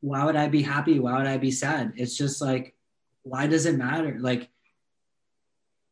[0.00, 0.98] Why would I be happy?
[0.98, 1.92] Why would I be sad?
[1.96, 2.74] It's just like
[3.22, 4.16] why does it matter?
[4.18, 4.48] Like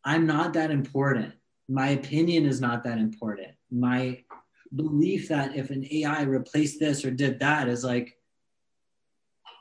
[0.05, 1.35] I'm not that important.
[1.69, 3.53] My opinion is not that important.
[3.71, 4.23] My
[4.75, 8.17] belief that if an AI replaced this or did that is like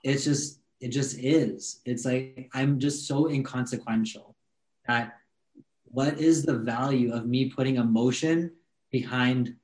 [0.04, 1.80] it's just it just is.
[1.86, 4.36] It's like I'm just so inconsequential
[4.88, 5.18] that
[5.86, 8.52] what is the value of me putting emotion
[8.92, 9.56] behind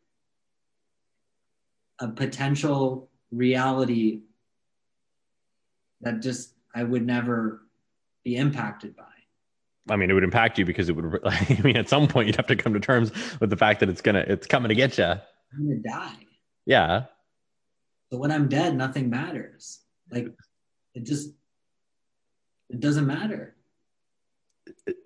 [1.99, 4.21] a potential reality
[6.01, 7.63] that just I would never
[8.23, 9.03] be impacted by.
[9.89, 11.19] I mean, it would impact you because it would.
[11.25, 13.89] I mean, at some point, you'd have to come to terms with the fact that
[13.89, 15.03] it's gonna, it's coming to get you.
[15.03, 15.21] I'm
[15.67, 16.25] gonna die.
[16.65, 17.05] Yeah.
[18.11, 19.79] So when I'm dead, nothing matters.
[20.12, 20.28] Like,
[20.93, 21.32] it just,
[22.70, 23.55] it doesn't matter.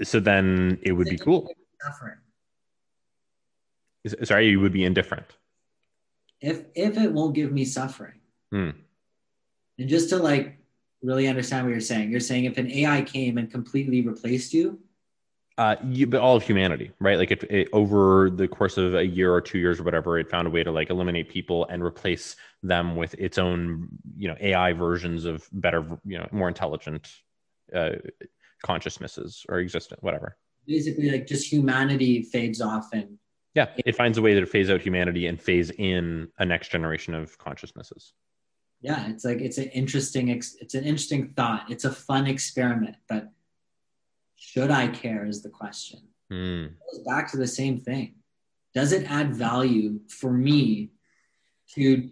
[0.04, 1.50] So then it would be cool.
[1.82, 2.18] Suffering.
[4.24, 5.26] Sorry, you would be indifferent.
[6.42, 8.20] If if it won't give me suffering,
[8.52, 8.72] hmm.
[9.80, 10.58] and just to like
[11.04, 12.10] really understand what you're saying.
[12.10, 14.80] You're saying if an AI came and completely replaced you,
[15.58, 17.18] uh, you, but all of humanity, right?
[17.18, 20.30] Like it, it, over the course of a year or two years or whatever, it
[20.30, 23.88] found a way to like eliminate people and replace them with its own,
[24.18, 27.08] you know, AI versions of better, you know, more intelligent
[27.74, 27.92] uh,
[28.64, 30.38] consciousnesses or existent, whatever.
[30.66, 33.18] Basically, like just humanity fades off and.
[33.56, 37.14] Yeah, it finds a way to phase out humanity and phase in a next generation
[37.14, 38.14] of consciousnesses
[38.82, 43.32] yeah it's like it's an interesting it's an interesting thought it's a fun experiment but
[44.44, 46.00] should i care is the question.
[46.32, 46.66] Mm.
[46.66, 48.16] it goes back to the same thing.
[48.74, 50.90] Does it add value for me
[51.76, 52.10] to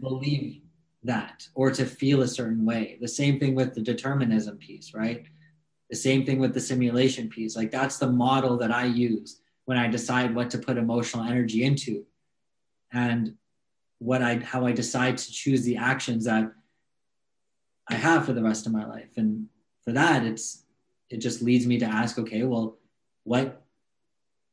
[0.00, 0.60] believe
[1.04, 2.98] that or to feel a certain way?
[3.00, 5.24] The same thing with the determinism piece right?
[5.88, 7.56] The same thing with the simulation piece.
[7.56, 11.64] Like that's the model that i use when i decide what to put emotional energy
[11.64, 12.04] into.
[12.92, 13.34] And
[13.98, 16.52] what I how I decide to choose the actions that
[17.88, 19.12] I have for the rest of my life.
[19.16, 19.46] And
[19.82, 20.63] for that, it's
[21.14, 22.76] it just leads me to ask, okay, well,
[23.22, 23.62] what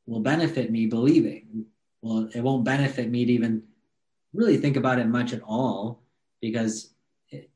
[0.05, 1.65] will benefit me believing?
[2.03, 3.63] Well, it won't benefit me to even
[4.31, 6.03] really think about it much at all
[6.39, 6.93] because
[7.29, 7.49] it,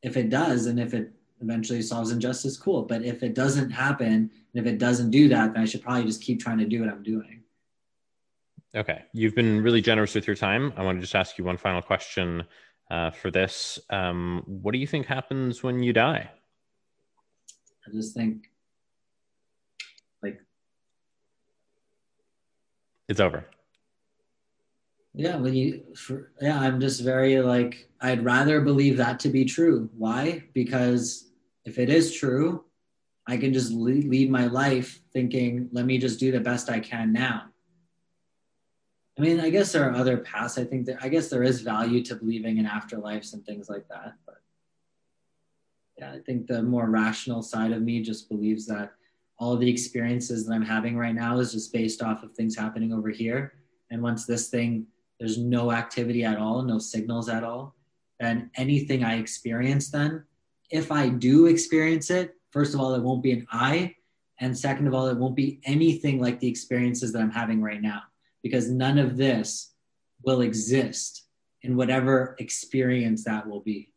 [0.00, 2.82] if it does and if it eventually solves injustice, cool.
[2.82, 6.04] But if it doesn't happen and if it doesn't do that, then I should probably
[6.04, 7.42] just keep trying to do what I'm doing.
[8.76, 9.02] Okay.
[9.12, 10.72] You've been really generous with your time.
[10.76, 12.44] I want to just ask you one final question
[12.92, 13.80] uh, for this.
[13.90, 16.30] Um, what do you think happens when you die?
[17.86, 18.50] I just think,
[20.22, 20.40] like,
[23.08, 23.46] it's over.
[25.14, 29.44] Yeah, when you, for, yeah, I'm just very like, I'd rather believe that to be
[29.44, 29.88] true.
[29.96, 30.44] Why?
[30.54, 31.30] Because
[31.64, 32.64] if it is true,
[33.26, 37.12] I can just lead my life thinking, let me just do the best I can
[37.12, 37.44] now
[39.18, 40.58] I mean, I guess there are other paths.
[40.58, 43.86] I think that I guess there is value to believing in afterlives and things like
[43.88, 44.14] that.
[45.98, 48.92] Yeah, I think the more rational side of me just believes that
[49.38, 52.92] all the experiences that I'm having right now is just based off of things happening
[52.92, 53.54] over here.
[53.90, 54.86] And once this thing,
[55.18, 57.74] there's no activity at all, no signals at all,
[58.20, 60.24] and anything I experience then,
[60.70, 63.94] if I do experience it, first of all, it won't be an I.
[64.40, 67.80] And second of all, it won't be anything like the experiences that I'm having right
[67.80, 68.02] now
[68.42, 69.72] because none of this
[70.24, 71.24] will exist
[71.62, 73.92] in whatever experience that will be.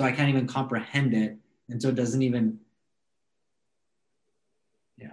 [0.00, 1.36] So I can't even comprehend it.
[1.72, 2.58] And so it doesn't even,
[4.98, 5.12] yeah.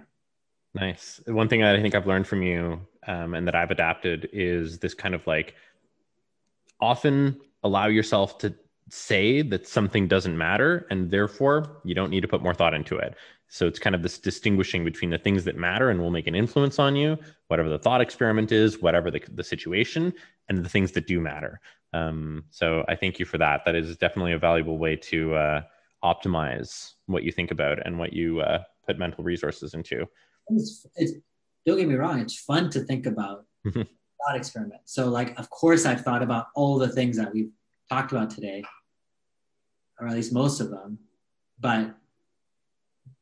[0.74, 1.20] Nice.
[1.26, 4.78] One thing that I think I've learned from you um, and that I've adapted is
[4.78, 5.54] this kind of like
[6.80, 8.54] often allow yourself to
[8.90, 12.96] say that something doesn't matter and therefore you don't need to put more thought into
[12.96, 13.14] it.
[13.48, 16.34] So it's kind of this distinguishing between the things that matter and will make an
[16.34, 17.16] influence on you,
[17.48, 20.12] whatever the thought experiment is, whatever the, the situation,
[20.48, 21.60] and the things that do matter.
[21.92, 23.62] Um, so I thank you for that.
[23.64, 25.62] That is definitely a valuable way to uh,
[26.04, 30.06] optimize what you think about and what you uh, put mental resources into.
[30.48, 31.12] It's, it's,
[31.66, 34.82] don't get me wrong, it's fun to think about thought experiment.
[34.84, 37.50] So, like, of course, I've thought about all the things that we've
[37.88, 38.64] talked about today,
[39.98, 40.98] or at least most of them,
[41.58, 41.94] but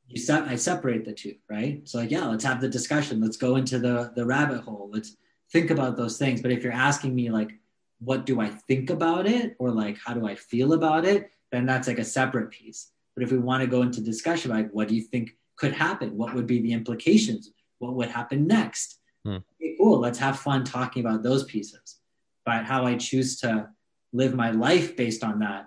[0.07, 1.87] you se- I separate the two, right?
[1.87, 3.21] So like, yeah, let's have the discussion.
[3.21, 4.89] Let's go into the the rabbit hole.
[4.93, 5.17] Let's
[5.53, 6.41] think about those things.
[6.41, 7.51] But if you're asking me like,
[7.99, 11.67] what do I think about it, or like, how do I feel about it, then
[11.67, 12.91] that's like a separate piece.
[13.15, 16.17] But if we want to go into discussion, like, what do you think could happen?
[16.17, 17.51] What would be the implications?
[17.79, 19.01] What would happen next?
[19.25, 19.39] Hmm.
[19.61, 19.99] Okay, cool.
[19.99, 21.97] Let's have fun talking about those pieces.
[22.45, 23.69] But how I choose to
[24.13, 25.67] live my life based on that,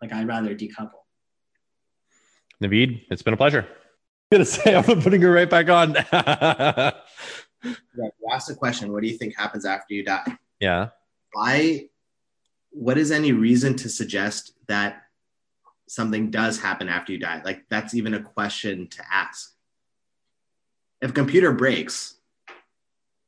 [0.00, 1.00] like I'd rather decouple.
[2.62, 3.66] Naveed, it's been a pleasure.
[4.30, 5.94] I'm gonna say I'm putting her right back on.
[5.94, 6.92] yeah,
[8.32, 8.92] ask the question.
[8.92, 10.36] What do you think happens after you die?
[10.60, 10.88] Yeah.
[11.32, 11.88] Why?
[12.70, 15.02] What is any reason to suggest that
[15.88, 17.42] something does happen after you die?
[17.44, 19.54] Like that's even a question to ask.
[21.00, 22.14] If a computer breaks,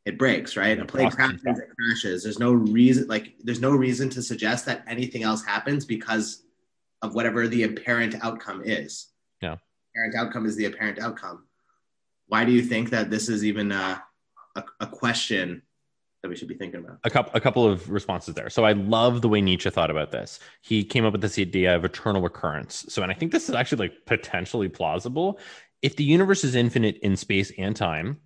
[0.07, 0.78] it breaks, right?
[0.78, 2.22] A plane crashes, it crashes.
[2.22, 6.43] There's no reason, like, there's no reason to suggest that anything else happens because
[7.03, 9.09] of whatever the apparent outcome is.
[9.41, 9.57] Yeah.
[9.93, 11.45] Apparent outcome is the apparent outcome.
[12.26, 14.03] Why do you think that this is even a,
[14.57, 15.62] a, a question
[16.22, 16.98] that we should be thinking about?
[17.04, 18.50] A couple, a couple of responses there.
[18.50, 20.40] So I love the way Nietzsche thought about this.
[20.60, 22.84] He came up with this idea of eternal recurrence.
[22.88, 25.38] So, and I think this is actually like potentially plausible.
[25.82, 28.18] If the universe is infinite in space and time,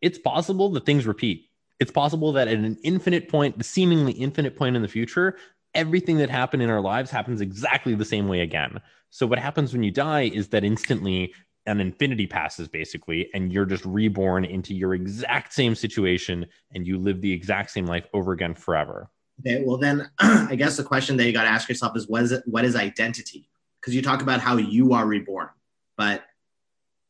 [0.00, 1.50] it's possible that things repeat.
[1.78, 5.36] It's possible that at an infinite point, the seemingly infinite point in the future,
[5.74, 8.80] everything that happened in our lives happens exactly the same way again.
[9.10, 11.34] So what happens when you die is that instantly
[11.66, 16.98] an infinity passes basically and you're just reborn into your exact same situation and you
[16.98, 19.10] live the exact same life over again forever.
[19.40, 22.22] Okay, well then I guess the question that you got to ask yourself is what
[22.22, 23.48] is it, what is identity?
[23.80, 25.48] Because you talk about how you are reborn,
[25.96, 26.24] but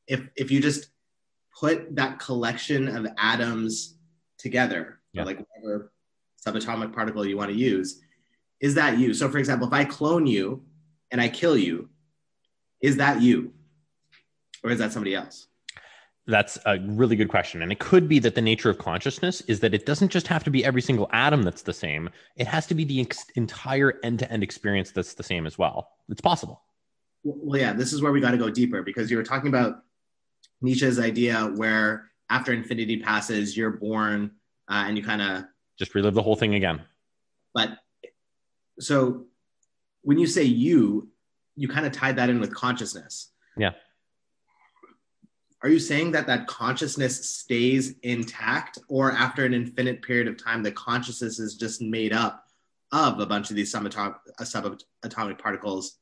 [0.07, 0.91] if if you just
[1.59, 3.97] put that collection of atoms
[4.39, 5.25] together, yeah.
[5.25, 5.93] like whatever
[6.45, 8.01] subatomic particle you want to use,
[8.61, 9.13] is that you?
[9.13, 10.65] So, for example, if I clone you
[11.11, 11.91] and I kill you,
[12.81, 13.53] is that you?
[14.63, 15.49] Or is that somebody else?
[16.27, 17.63] That's a really good question.
[17.63, 20.45] And it could be that the nature of consciousness is that it doesn't just have
[20.45, 23.99] to be every single atom that's the same, it has to be the ex- entire
[24.05, 25.89] end to end experience that's the same as well.
[26.09, 26.63] It's possible.
[27.25, 29.83] Well, yeah, this is where we got to go deeper because you were talking about
[30.61, 34.31] Nietzsche's idea where after infinity passes, you're born
[34.69, 35.45] uh, and you kind of
[35.77, 36.83] just relive the whole thing again.
[37.53, 37.79] But
[38.79, 39.27] so
[40.03, 41.09] when you say you,
[41.57, 43.31] you kind of tied that in with consciousness.
[43.57, 43.73] Yeah.
[45.63, 50.63] Are you saying that that consciousness stays intact, or after an infinite period of time,
[50.63, 52.45] the consciousness is just made up
[52.91, 55.99] of a bunch of these subatomic, uh, subatomic particles?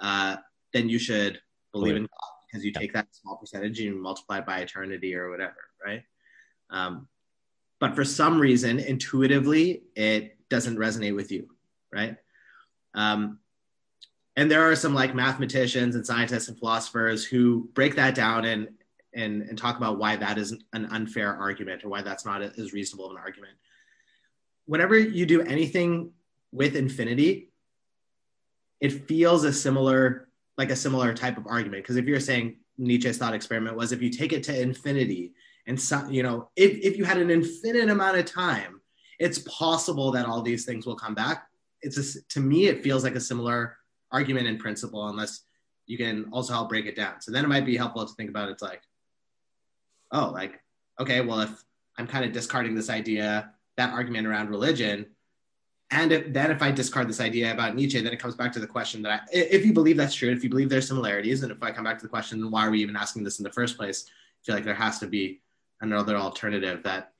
[0.00, 0.36] uh,
[0.72, 1.40] then you should
[1.72, 1.96] believe Believe.
[1.96, 2.80] in God because you yeah.
[2.80, 6.02] take that small percentage and you multiply it by eternity or whatever, right?
[6.70, 7.08] Um,
[7.78, 11.48] but for some reason, intuitively, it doesn't resonate with you,
[11.92, 12.16] right?
[12.94, 13.38] Um,
[14.36, 18.68] and there are some like mathematicians and scientists and philosophers who break that down and
[19.14, 22.74] and, and talk about why that is an unfair argument or why that's not as
[22.74, 23.54] reasonable of an argument
[24.66, 26.12] whenever you do anything
[26.52, 27.50] with infinity,
[28.80, 31.82] it feels a similar, like a similar type of argument.
[31.82, 35.32] Because if you're saying Nietzsche's thought experiment was if you take it to infinity
[35.66, 38.80] and so, you know, if, if you had an infinite amount of time,
[39.18, 41.46] it's possible that all these things will come back.
[41.82, 43.76] It's a, to me, it feels like a similar
[44.12, 45.42] argument in principle, unless
[45.86, 47.20] you can also help break it down.
[47.20, 48.82] So then it might be helpful to think about it's like,
[50.12, 50.60] oh, like,
[51.00, 51.64] okay, well, if
[51.98, 55.06] I'm kind of discarding this idea that argument around religion.
[55.90, 58.60] And if, then if I discard this idea about Nietzsche, then it comes back to
[58.60, 61.52] the question that I, if you believe that's true, if you believe there's similarities, and
[61.52, 63.44] if I come back to the question, then why are we even asking this in
[63.44, 64.06] the first place?
[64.08, 65.40] I feel like there has to be
[65.80, 67.12] another alternative that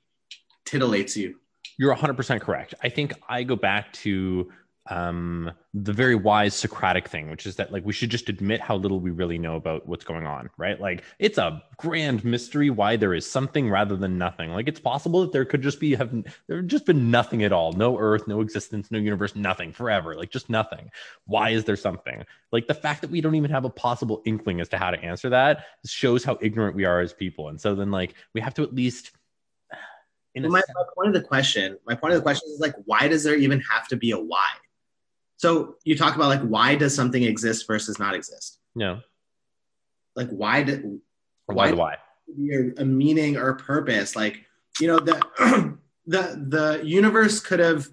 [0.65, 1.39] titillates you.
[1.77, 2.73] You're 100% correct.
[2.83, 4.51] I think I go back to
[4.89, 8.75] um, the very wise Socratic thing, which is that like we should just admit how
[8.75, 10.79] little we really know about what's going on, right?
[10.79, 14.51] Like it's a grand mystery why there is something rather than nothing.
[14.51, 16.13] Like it's possible that there could just be have
[16.47, 20.31] there just been nothing at all, no Earth, no existence, no universe, nothing forever, like
[20.31, 20.89] just nothing.
[21.25, 22.23] Why is there something?
[22.51, 24.99] Like the fact that we don't even have a possible inkling as to how to
[24.99, 27.49] answer that shows how ignorant we are as people.
[27.49, 29.11] And so then like we have to at least.
[30.39, 33.07] Well, my, my point of the question, my point of the question is like, why
[33.07, 34.47] does there even have to be a why?
[35.37, 38.59] So you talk about like why does something exist versus not exist?
[38.75, 39.01] No.
[40.15, 40.99] Like why did
[41.45, 41.97] why why?
[42.51, 44.15] A, a meaning or purpose?
[44.15, 44.45] Like
[44.79, 45.21] you know the
[46.07, 47.87] the the universe could have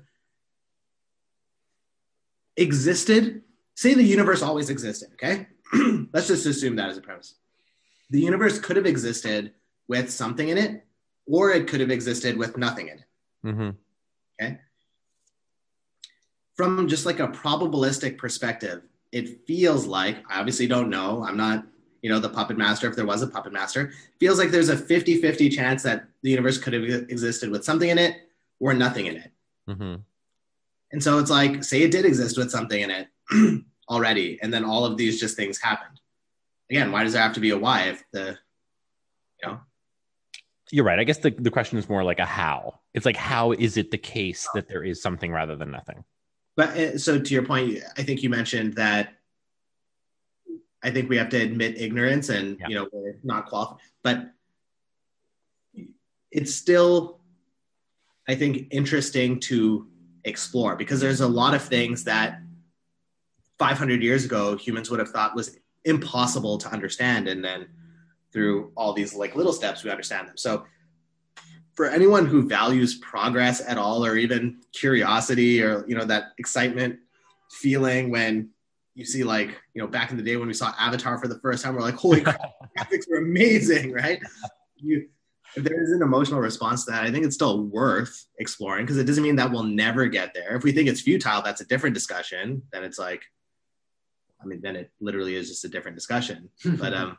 [2.57, 3.43] existed.
[3.77, 5.11] Say the universe always existed.
[5.15, 5.47] Okay,
[6.13, 7.35] let's just assume that as a premise.
[8.11, 9.53] The universe could have existed
[9.87, 10.85] with something in it,
[11.27, 13.05] or it could have existed with nothing in it.
[13.45, 13.71] Mm-hmm.
[14.41, 14.59] Okay.
[16.57, 18.83] From just like a probabilistic perspective,
[19.13, 21.25] it feels like I obviously don't know.
[21.25, 21.65] I'm not,
[22.03, 22.89] you know, the puppet master.
[22.89, 26.31] If there was a puppet master, feels like there's a 50 50 chance that the
[26.31, 28.17] universe could have existed with something in it
[28.61, 29.33] or nothing in it.
[29.69, 29.95] Mm-hmm.
[30.93, 33.09] And so it's like, say it did exist with something in it
[33.91, 36.01] already, and then all of these just things happened.
[36.71, 38.39] Again, why does there have to be a why if the,
[39.43, 39.61] you know?
[40.71, 40.99] You're right.
[40.99, 42.81] I guess the, the question is more like a how.
[42.95, 46.05] It's like, how is it the case that there is something rather than nothing?
[46.57, 49.15] But uh, so to your point, I think you mentioned that
[50.83, 52.69] I think we have to admit ignorance and, yeah.
[52.69, 54.31] you know, we're not qualified, but
[56.31, 57.21] it's still,
[58.29, 59.89] I think, interesting to
[60.25, 62.41] explore because there's a lot of things that
[63.59, 67.69] 500 years ago humans would have thought was impossible to understand and then
[68.33, 70.65] through all these like little steps we understand them so
[71.75, 76.99] for anyone who values progress at all or even curiosity or you know that excitement
[77.51, 78.51] feeling when
[78.95, 81.39] you see like you know back in the day when we saw avatar for the
[81.41, 82.41] first time we're like holy crap
[82.77, 84.21] graphics were amazing right
[84.77, 85.09] you
[85.57, 88.99] if there is an emotional response to that, I think it's still worth exploring because
[88.99, 90.57] it doesn't mean that we'll never get there.
[90.57, 92.63] If we think it's futile, that's a different discussion.
[92.73, 93.23] Then it's like,
[94.43, 96.51] I mean, then it literally is just a different discussion.
[96.65, 97.19] but um,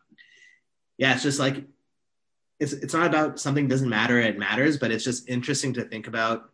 [0.97, 1.63] yeah, it's just like
[2.59, 6.07] it's it's not about something doesn't matter, it matters, but it's just interesting to think
[6.07, 6.49] about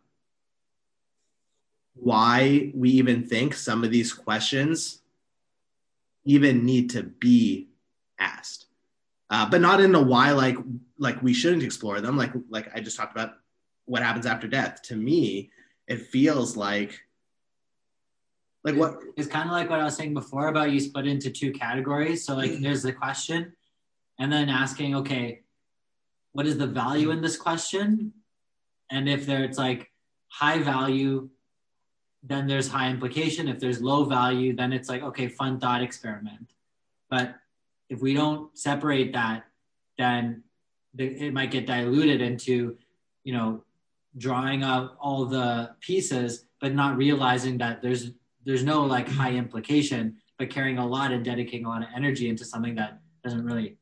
[1.94, 5.02] why we even think some of these questions
[6.24, 7.68] even need to be
[8.18, 8.66] asked.
[9.30, 10.56] Uh, but not in a why like
[10.98, 12.16] like we shouldn't explore them.
[12.16, 13.34] Like like i just talked about
[13.84, 14.82] what happens after death.
[14.84, 15.50] To me
[15.86, 17.00] it feels like
[18.64, 21.30] like what it's kind of like what i was saying before about you split into
[21.30, 22.24] two categories.
[22.24, 23.52] So like there's the question
[24.18, 25.41] and then asking okay
[26.32, 28.12] what is the value in this question?
[28.90, 29.90] And if there it's like
[30.28, 31.28] high value
[32.24, 33.48] then there's high implication.
[33.48, 36.52] If there's low value then it's like okay fun thought experiment.
[37.10, 37.36] But
[37.88, 39.44] if we don't separate that,
[39.98, 40.44] then
[40.94, 42.76] the, it might get diluted into,
[43.24, 43.64] you know,
[44.16, 48.10] drawing out all the pieces, but not realizing that there's
[48.44, 52.28] there's no like high implication, but carrying a lot and dedicating a lot of energy
[52.28, 53.76] into something that doesn't really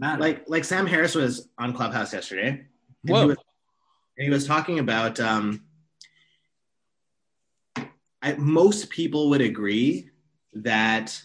[0.00, 0.20] matter.
[0.20, 2.48] Like like Sam Harris was on Clubhouse yesterday.
[2.48, 2.68] And
[3.04, 3.20] Whoa.
[3.20, 3.36] He was,
[4.18, 5.62] and he was talking about um,
[8.22, 10.10] I, most people would agree
[10.52, 11.22] that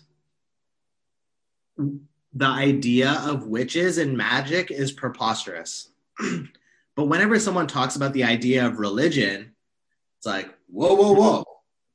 [1.78, 5.90] the idea of witches and magic is preposterous.
[6.96, 9.54] but whenever someone talks about the idea of religion,
[10.18, 11.44] it's like, whoa, whoa, whoa.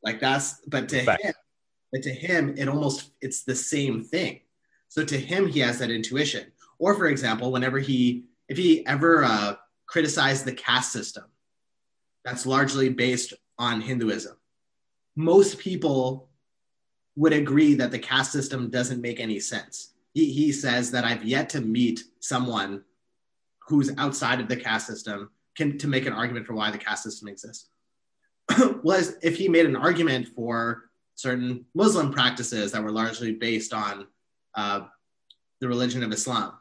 [0.03, 1.23] Like that's, but to Fact.
[1.23, 1.35] him,
[1.93, 4.41] but to him, it almost, it's the same thing.
[4.89, 6.53] So to him, he has that intuition.
[6.81, 9.55] Or for example, whenever he, if he ever uh,
[9.87, 11.25] criticized the caste system,
[12.25, 14.37] that's largely based on Hinduism.
[15.15, 16.31] Most people
[17.17, 19.93] would agree that the caste system doesn't make any sense.
[20.15, 22.83] He, he says that I've yet to meet someone
[23.69, 27.05] who's outside of the caste system can to make an argument for why the caste
[27.05, 27.69] system exists.
[28.83, 34.07] was if he made an argument for certain Muslim practices that were largely based on
[34.55, 34.81] uh,
[35.61, 36.55] the religion of Islam,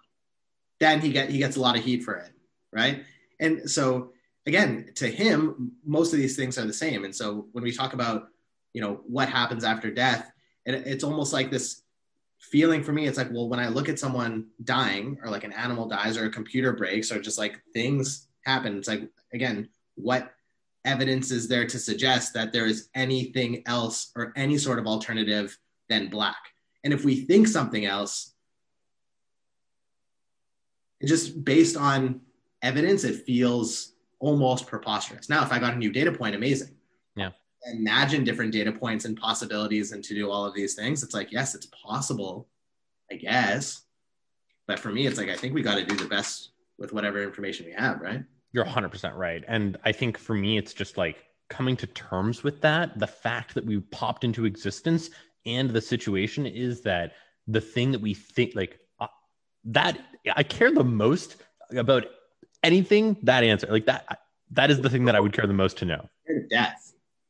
[0.80, 2.32] then he get he gets a lot of heat for it,
[2.72, 3.04] right?
[3.40, 4.12] And so
[4.46, 7.06] again, to him, most of these things are the same.
[7.06, 8.30] And so when we talk about
[8.74, 10.32] you know what happens after death,
[10.66, 11.82] it, it's almost like this
[12.40, 15.52] feeling for me it's like well when i look at someone dying or like an
[15.52, 20.34] animal dies or a computer breaks or just like things happen it's like again what
[20.86, 25.58] evidence is there to suggest that there is anything else or any sort of alternative
[25.90, 26.38] than black
[26.86, 28.36] and if we think something else
[31.08, 32.22] just based on
[32.62, 35.30] evidence it feels almost preposterous.
[35.30, 36.76] Now if i got a new data point amazing.
[37.16, 37.32] Yeah.
[37.72, 41.04] imagine different data points and possibilities and to do all of these things.
[41.04, 42.48] It's like yes it's possible
[43.12, 43.84] i guess.
[44.68, 47.22] But for me it's like i think we got to do the best with whatever
[47.24, 48.24] information we have right?
[48.52, 49.44] You're 100% right.
[49.48, 51.18] And i think for me it's just like
[51.50, 55.10] coming to terms with that the fact that we popped into existence
[55.46, 57.14] and the situation is that
[57.48, 58.79] the thing that we think like
[59.72, 59.98] that
[60.36, 61.38] i care the most
[61.76, 62.06] about
[62.64, 64.20] anything that answer like that
[64.52, 66.08] that is the thing that i would care the most to know
[66.50, 66.90] death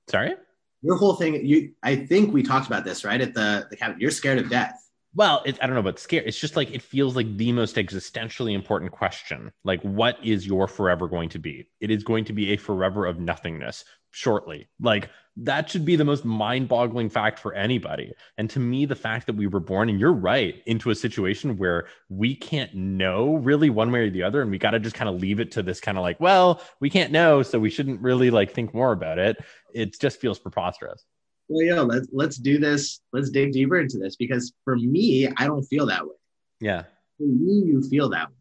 [0.10, 0.34] Sorry?
[0.82, 3.22] Your whole thing, you I think we talked about this, right?
[3.22, 3.98] At the the cabin.
[4.00, 4.76] You're scared of death.
[5.16, 6.24] Well, it, I don't know about scare.
[6.24, 9.52] It's just like it feels like the most existentially important question.
[9.64, 11.68] Like, what is your forever going to be?
[11.80, 14.70] It is going to be a forever of nothingness shortly.
[14.80, 15.10] Like,
[15.44, 18.12] that should be the most mind-boggling fact for anybody.
[18.38, 21.58] And to me, the fact that we were born, and you're right, into a situation
[21.58, 24.96] where we can't know really one way or the other, and we got to just
[24.96, 27.70] kind of leave it to this kind of like, well, we can't know, so we
[27.70, 29.38] shouldn't really like think more about it.
[29.74, 31.06] It just feels preposterous.
[31.48, 33.00] Well, yeah, let's let's do this.
[33.12, 36.14] Let's dig deeper into this because for me, I don't feel that way.
[36.60, 36.84] Yeah.
[37.18, 38.36] For you, you feel that way.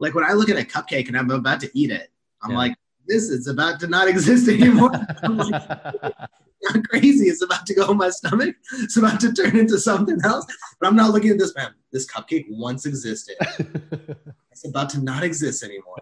[0.00, 2.10] Like when I look at a cupcake and I'm about to eat it,
[2.42, 2.56] I'm yeah.
[2.56, 2.74] like,
[3.10, 4.92] this is about to not exist anymore.
[5.22, 6.14] like,
[6.62, 7.28] not crazy.
[7.28, 8.54] It's about to go in my stomach.
[8.74, 10.46] It's about to turn into something else.
[10.80, 11.74] But I'm not looking at this man.
[11.92, 13.36] This cupcake once existed.
[14.52, 15.98] it's about to not exist anymore.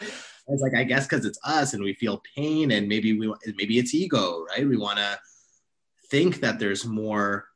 [0.00, 3.78] It's like I guess because it's us and we feel pain and maybe we maybe
[3.78, 4.68] it's ego, right?
[4.68, 5.18] We want to
[6.10, 7.46] think that there's more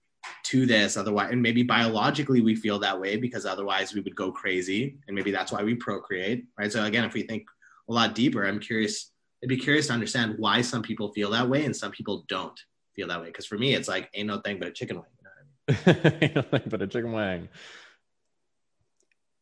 [0.44, 4.32] to this otherwise and maybe biologically we feel that way because otherwise we would go
[4.32, 7.46] crazy and maybe that's why we procreate right so again if we think
[7.88, 9.10] a lot deeper, I'm curious.
[9.42, 12.58] I'd be curious to understand why some people feel that way and some people don't
[12.94, 13.26] feel that way.
[13.26, 15.04] Because for me, it's like ain't no thing but a chicken wing.
[15.18, 16.18] You know I mean?
[16.22, 17.48] ain't no thing but a chicken wing.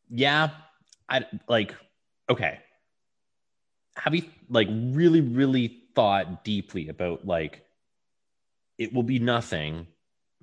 [0.09, 0.49] Yeah,
[1.09, 1.73] I like.
[2.29, 2.59] Okay,
[3.95, 7.65] have you like really, really thought deeply about like
[8.77, 9.87] it will be nothing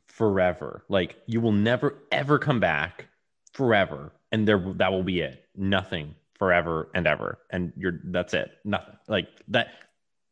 [0.06, 0.84] forever.
[0.88, 3.06] Like you will never ever come back
[3.52, 5.44] forever, and there that will be it.
[5.56, 7.38] Nothing forever and ever.
[7.50, 8.50] And you're that's it.
[8.64, 8.96] Nothing.
[9.06, 9.68] Like that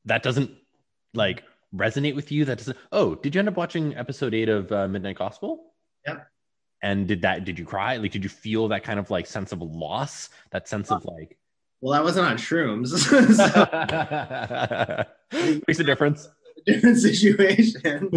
[0.06, 0.50] that doesn't
[1.14, 2.44] like resonate with you.
[2.46, 5.74] That doesn't oh did you end up watching episode 8 of uh, midnight gospel?
[6.06, 6.20] Yeah.
[6.82, 7.98] And did that did you cry?
[7.98, 10.30] Like did you feel that kind of like sense of loss?
[10.50, 11.36] That sense of like
[11.82, 12.88] well i wasn't on shrooms.
[12.88, 13.20] So
[15.68, 16.26] makes a difference.
[16.66, 18.10] Different situation.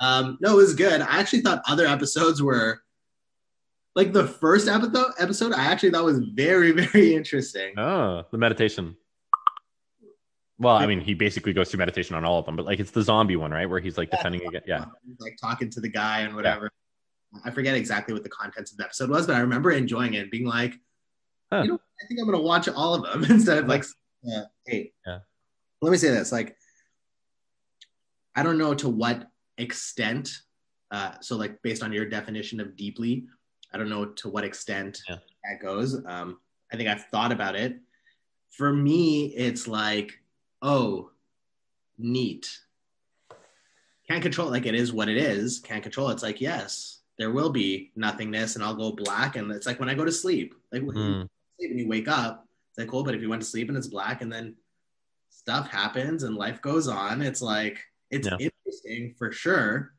[0.00, 1.02] Um no it was good.
[1.02, 2.80] I actually thought other episodes were
[3.96, 7.76] like the first episode episode i actually thought was very very interesting.
[7.76, 8.96] Oh the meditation.
[10.58, 12.92] Well i mean he basically goes through meditation on all of them but like it's
[12.92, 13.68] the zombie one right?
[13.68, 14.84] Where he's like defending again yeah.
[15.18, 16.70] Like talking to the guy and whatever.
[17.32, 17.40] Yeah.
[17.46, 20.30] i forget exactly what the contents of the episode was but i remember enjoying it
[20.30, 20.78] being like
[21.50, 21.62] huh.
[21.62, 23.84] you know i think i'm gonna watch all of them instead of like
[24.22, 25.18] yeah hey yeah.
[25.82, 26.56] Let me say this like
[28.34, 29.26] i don't know to what
[29.58, 30.30] extent
[30.92, 33.26] uh, so like based on your definition of deeply
[33.76, 35.16] I don't know to what extent yeah.
[35.44, 36.02] that goes.
[36.06, 36.38] Um,
[36.72, 37.78] I think I've thought about it.
[38.48, 40.18] For me, it's like,
[40.62, 41.10] oh,
[41.98, 42.58] neat.
[44.08, 45.58] Can't control it like it is what it is.
[45.58, 46.14] Can't control it.
[46.14, 49.36] It's like, yes, there will be nothingness and I'll go black.
[49.36, 51.28] And it's like when I go to sleep, like when mm.
[51.58, 53.04] you and you wake up, it's like, cool.
[53.04, 54.54] But if you went to sleep and it's black and then
[55.28, 57.78] stuff happens and life goes on, it's like,
[58.10, 58.38] it's yeah.
[58.38, 59.92] interesting for sure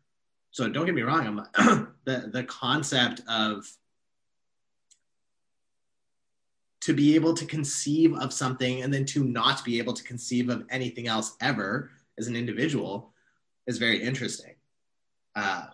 [0.51, 3.69] so don't get me wrong i'm the the concept of
[6.81, 10.49] to be able to conceive of something and then to not be able to conceive
[10.49, 13.11] of anything else ever as an individual
[13.67, 14.55] is very interesting.
[15.35, 15.65] Uh,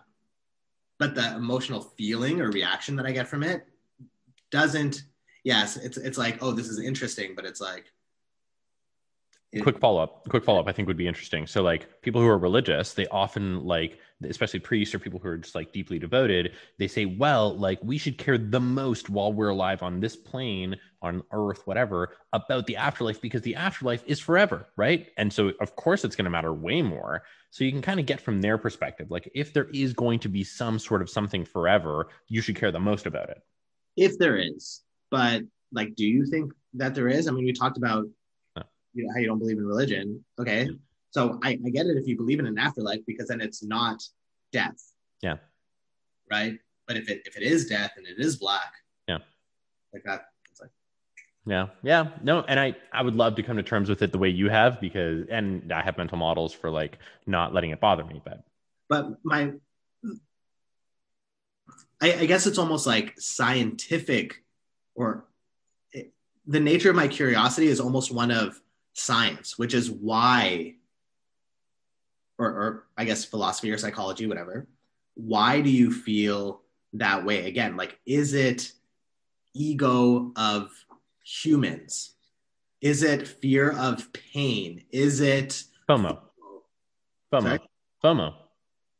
[0.98, 3.66] but the emotional feeling or reaction that i get from it
[4.50, 5.04] doesn't
[5.42, 7.86] yes it's it's like oh this is interesting but it's like
[9.62, 11.46] quick follow up quick follow up i think would be interesting.
[11.46, 15.38] So like people who are religious they often like especially priests or people who are
[15.38, 19.48] just like deeply devoted they say well like we should care the most while we're
[19.48, 24.66] alive on this plane on earth whatever about the afterlife because the afterlife is forever
[24.76, 25.08] right?
[25.16, 27.22] And so of course it's going to matter way more.
[27.50, 30.28] So you can kind of get from their perspective like if there is going to
[30.28, 33.42] be some sort of something forever you should care the most about it.
[33.96, 34.82] If there is.
[35.10, 35.42] But
[35.72, 37.28] like do you think that there is?
[37.28, 38.06] I mean we talked about
[38.94, 40.24] you know, how you don't believe in religion.
[40.38, 40.68] Okay.
[41.14, 44.02] So I, I get it if you believe in an afterlife because then it's not
[44.52, 44.82] death.
[45.22, 45.36] Yeah.
[46.28, 46.58] Right.
[46.88, 48.72] But if it if it is death and it is black,
[49.06, 49.18] yeah,
[49.92, 50.70] like that, it's like
[51.46, 54.18] yeah, yeah, no, and I I would love to come to terms with it the
[54.18, 58.04] way you have because and I have mental models for like not letting it bother
[58.04, 58.44] me, but
[58.90, 59.52] but my
[62.02, 64.42] I, I guess it's almost like scientific
[64.94, 65.24] or
[65.92, 66.12] it,
[66.46, 68.60] the nature of my curiosity is almost one of
[68.92, 70.74] science, which is why,
[72.38, 74.66] or, or I guess philosophy or psychology, whatever.
[75.14, 76.62] Why do you feel
[76.94, 77.46] that way?
[77.46, 78.72] Again, like, is it
[79.54, 80.70] ego of
[81.24, 82.14] humans?
[82.80, 84.84] Is it fear of pain?
[84.90, 86.18] Is it FOMO?
[87.32, 87.42] FOMO.
[87.42, 87.58] Sorry?
[88.02, 88.34] FOMO.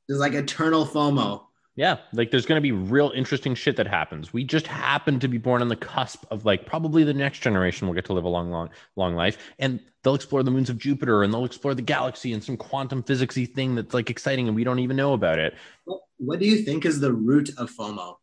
[0.09, 1.45] There's like eternal FOMO.
[1.77, 4.33] Yeah, like there's going to be real interesting shit that happens.
[4.33, 7.89] We just happen to be born on the cusp of like probably the next generation
[7.89, 10.79] will get to live a long, long, long life, and they'll explore the moons of
[10.79, 14.55] Jupiter and they'll explore the galaxy and some quantum physicsy thing that's like exciting and
[14.55, 15.55] we don't even know about it.
[16.19, 18.17] What, do you think is the root of FOMO?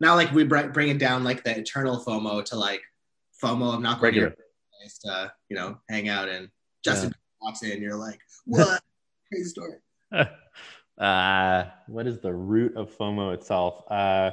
[0.00, 2.82] Now, like we bring it down like the eternal FOMO to like
[3.42, 4.34] FOMO of not going to,
[5.04, 6.48] to you know hang out and
[6.84, 7.10] just yeah.
[7.40, 8.82] walks in, you're like, what?
[9.32, 9.74] Crazy story.
[10.98, 13.84] uh, what is the root of FOMO itself?
[13.90, 14.30] Uh,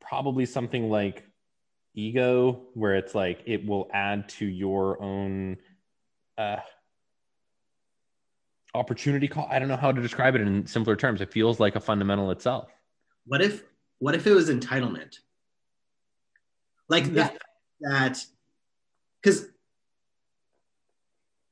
[0.00, 1.24] probably something like
[1.94, 5.58] ego, where it's like it will add to your own
[6.38, 6.56] uh,
[8.74, 9.48] opportunity call.
[9.50, 11.20] I don't know how to describe it in simpler terms.
[11.20, 12.68] It feels like a fundamental itself.
[13.26, 13.64] What if
[13.98, 15.18] what if it was entitlement?
[16.88, 17.30] Like yeah.
[17.80, 18.24] that
[19.20, 19.48] because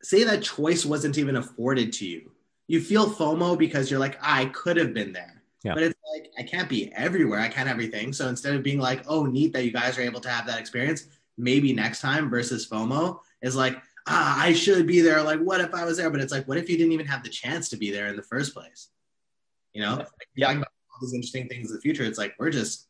[0.03, 2.31] say that choice wasn't even afforded to you.
[2.67, 5.43] You feel FOMO because you're like, I could have been there.
[5.63, 5.75] Yeah.
[5.75, 7.41] But it's like I can't be everywhere.
[7.41, 8.13] I can't everything.
[8.13, 10.59] So instead of being like, oh, neat that you guys are able to have that
[10.59, 15.23] experience, maybe next time versus FOMO is like, ah, I should be there.
[15.23, 16.11] Like, what if I was there?
[16.11, 18.17] But it's like, what if you didn't even have the chance to be there in
[18.17, 18.89] the first place?
[19.73, 20.47] You know, like, yeah.
[20.47, 22.05] Talking about all these interesting things in the future.
[22.05, 22.87] It's like we're just,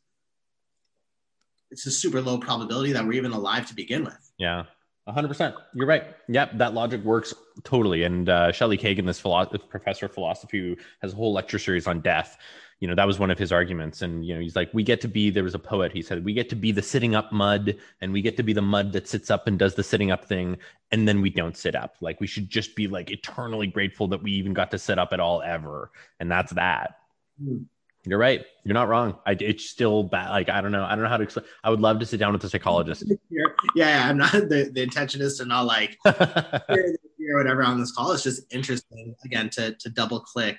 [1.71, 4.31] it's a super low probability that we're even alive to begin with.
[4.37, 4.65] Yeah.
[5.07, 5.53] 100%.
[5.73, 6.15] You're right.
[6.29, 7.33] Yep, that logic works
[7.63, 8.03] totally.
[8.03, 9.21] And uh, Shelly Kagan, this
[9.69, 12.37] professor of philosophy, who has a whole lecture series on death,
[12.79, 14.01] you know, that was one of his arguments.
[14.01, 16.25] And, you know, he's like, we get to be, there was a poet, he said,
[16.25, 18.91] we get to be the sitting up mud and we get to be the mud
[18.93, 20.57] that sits up and does the sitting up thing.
[20.91, 21.95] And then we don't sit up.
[22.01, 25.13] Like, we should just be like eternally grateful that we even got to sit up
[25.13, 25.91] at all ever.
[26.19, 26.97] And that's that.
[27.41, 27.65] Mm.
[28.05, 28.45] You're right.
[28.63, 29.17] You're not wrong.
[29.25, 30.29] I, it's still bad.
[30.29, 30.83] Like I don't know.
[30.83, 31.45] I don't know how to explain.
[31.63, 33.03] I would love to sit down with a psychologist.
[33.29, 33.45] Yeah,
[33.75, 34.31] yeah I'm not.
[34.31, 38.11] The, the intention is to not like or whatever on this call.
[38.11, 40.57] It's just interesting again to to double click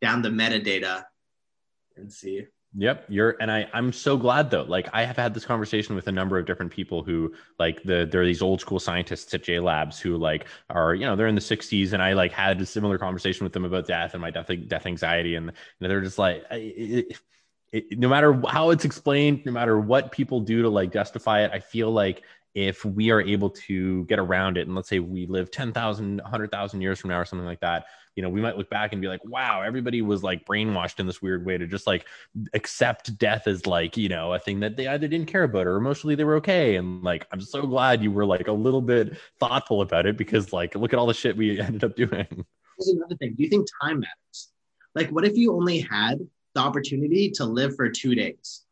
[0.00, 1.04] down the metadata
[1.96, 2.46] and see.
[2.74, 4.62] Yep, you're and I I'm so glad though.
[4.62, 8.06] Like I have had this conversation with a number of different people who like the
[8.10, 11.26] there are these old school scientists at J Labs who like are you know they're
[11.28, 14.20] in the 60s and I like had a similar conversation with them about death and
[14.20, 17.16] my death death anxiety and you know, they're just like it,
[17.72, 21.50] it, no matter how it's explained, no matter what people do to like justify it,
[21.52, 22.22] I feel like
[22.58, 26.80] if we are able to get around it and let's say we live 10,000 100,000
[26.80, 27.86] years from now or something like that
[28.16, 31.06] you know we might look back and be like wow everybody was like brainwashed in
[31.06, 32.04] this weird way to just like
[32.54, 35.76] accept death as like you know a thing that they either didn't care about or
[35.76, 36.74] emotionally they were okay.
[36.74, 40.52] And like i'm so glad you were like a little bit thoughtful about it because
[40.52, 42.26] like look at all the shit we ended up doing.
[42.76, 43.34] Here's another thing.
[43.36, 44.48] Do you think time matters?
[44.96, 46.18] Like what if you only had
[46.54, 48.64] the opportunity to live for two days?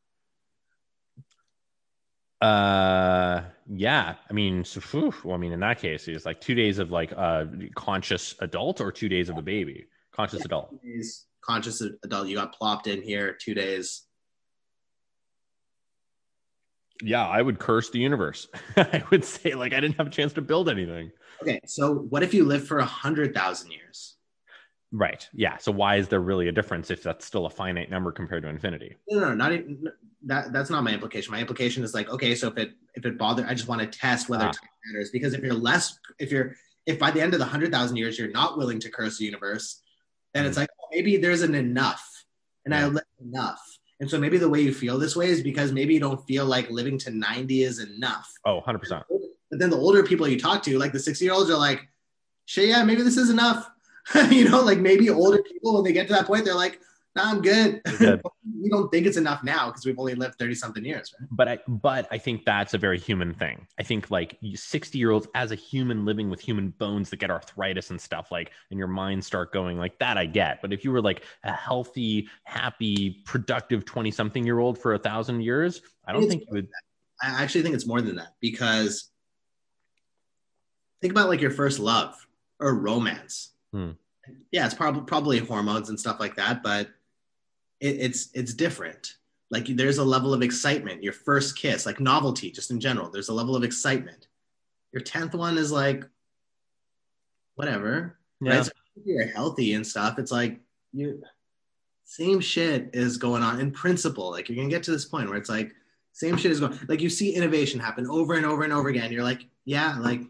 [2.41, 6.55] Uh yeah i mean so whew, well, i mean in that case it's like two
[6.55, 9.87] days of like a conscious adult or two days of a baby?
[10.13, 10.83] Conscious yeah, adult.
[10.83, 14.03] days, conscious adult you got plopped in here two days.
[17.03, 18.49] Yeah i would curse the universe.
[18.77, 21.11] I would say like i didn't have a chance to build anything.
[21.43, 24.16] Okay so what if you live for a hundred thousand years
[24.97, 25.29] Right.
[25.35, 25.59] Yeah.
[25.59, 28.49] So why is there really a difference if that's still a finite number compared to
[28.49, 28.97] infinity?
[29.11, 29.85] No, no, not even
[30.25, 30.55] that.
[30.55, 31.33] That's not my implication.
[31.33, 33.87] My implication is like, okay, so if it if it bothers, I just want to
[33.87, 34.53] test whether ah.
[34.53, 35.11] time matters.
[35.11, 36.55] Because if you're less, if you're
[36.87, 39.27] if by the end of the hundred thousand years you're not willing to curse the
[39.27, 39.83] universe,
[40.33, 42.25] then mm it's like oh, maybe there's an enough,
[42.65, 42.87] and yeah.
[42.87, 43.61] I live enough.
[44.01, 46.47] And so maybe the way you feel this way is because maybe you don't feel
[46.47, 48.31] like living to 90 is enough.
[48.45, 49.03] Oh, 100%.
[49.51, 51.81] But then the older people you talk to, like the 60 year olds, are like,
[52.45, 53.71] shit, yeah, maybe this is enough.
[54.31, 56.81] you know, like maybe older people when they get to that point, they're like,
[57.17, 57.81] nah, I'm good.
[57.99, 58.23] good.
[58.63, 61.13] we don't think it's enough now because we've only lived 30 something years.
[61.19, 61.29] Right?
[61.33, 63.67] But I but I think that's a very human thing.
[63.81, 67.31] I think like 60 year olds as a human living with human bones that get
[67.31, 70.61] arthritis and stuff like and your mind start going like that I get.
[70.63, 74.99] But if you were like a healthy, happy, productive 20 something year old for a
[74.99, 76.69] thousand years, I don't think you would.
[77.21, 79.11] I actually think it's more than that because
[81.01, 82.15] think about like your first love
[82.61, 83.93] or romance Hmm.
[84.51, 86.89] Yeah, it's probably probably hormones and stuff like that, but
[87.81, 89.15] it, it's it's different.
[89.51, 91.03] Like there's a level of excitement.
[91.03, 94.27] Your first kiss, like novelty, just in general, there's a level of excitement.
[94.93, 96.05] Your tenth one is like
[97.55, 98.19] whatever.
[98.41, 98.57] Yeah.
[98.57, 98.65] Right?
[98.65, 98.73] So
[99.05, 100.19] you're healthy and stuff.
[100.19, 100.59] It's like
[100.93, 101.23] you
[102.05, 104.31] same shit is going on in principle.
[104.31, 105.73] Like you're gonna get to this point where it's like
[106.13, 109.13] same shit is going like you see innovation happen over and over and over again.
[109.13, 110.23] You're like, yeah, like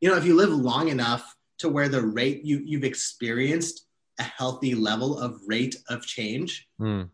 [0.00, 3.86] you know, if you live long enough to where the rate you you've experienced
[4.18, 7.08] a healthy level of rate of change mm.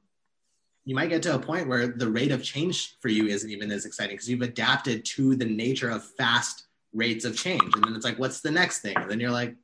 [0.84, 3.70] you might get to a point where the rate of change for you isn't even
[3.70, 7.74] as exciting because you've adapted to the nature of fast rates of change.
[7.74, 8.96] And then it's like what's the next thing?
[8.96, 9.56] And then you're like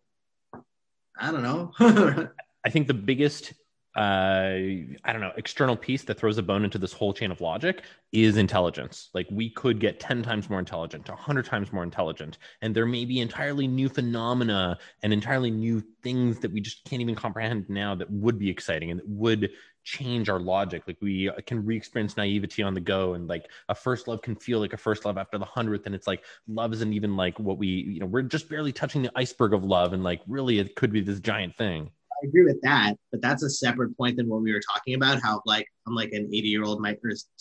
[1.19, 1.73] i don't know.
[2.65, 3.52] I think the biggest
[3.97, 7.41] uh, I don't know, external piece that throws a bone into this whole chain of
[7.41, 9.11] logic is intelligence.
[9.15, 13.05] Like we could get 10 times more intelligent, 100 times more intelligent, and there may
[13.05, 17.97] be entirely new phenomena and entirely new things that we just can't even comprehend now
[17.97, 19.51] that would be exciting and that would
[19.83, 20.85] change our logic.
[20.87, 24.61] Like we can re-experience naivety on the go, and like a first love can feel
[24.61, 27.59] like a first love after the hundredth, and it's like love isn't even like what
[27.59, 30.77] we, you know, we're just barely touching the iceberg of love, and like really it
[30.77, 31.91] could be this giant thing.
[32.23, 35.23] I agree with that, but that's a separate point than what we were talking about.
[35.23, 36.99] How like I'm like an 80 year old might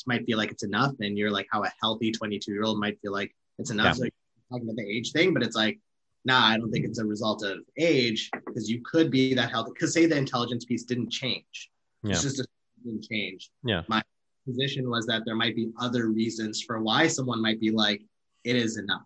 [0.07, 2.99] might feel like it's enough, and you're like how a healthy 22 year old might
[3.01, 3.97] feel like it's enough.
[3.97, 4.05] Yeah.
[4.05, 4.09] So
[4.51, 5.79] talking about the age thing, but it's like
[6.25, 9.71] nah, I don't think it's a result of age because you could be that healthy.
[9.73, 11.69] Because say the intelligence piece didn't change,
[12.03, 12.11] yeah.
[12.11, 12.45] it's just a,
[12.83, 13.51] didn't change.
[13.63, 14.01] Yeah, my
[14.45, 18.01] position was that there might be other reasons for why someone might be like,
[18.43, 19.03] it is enough.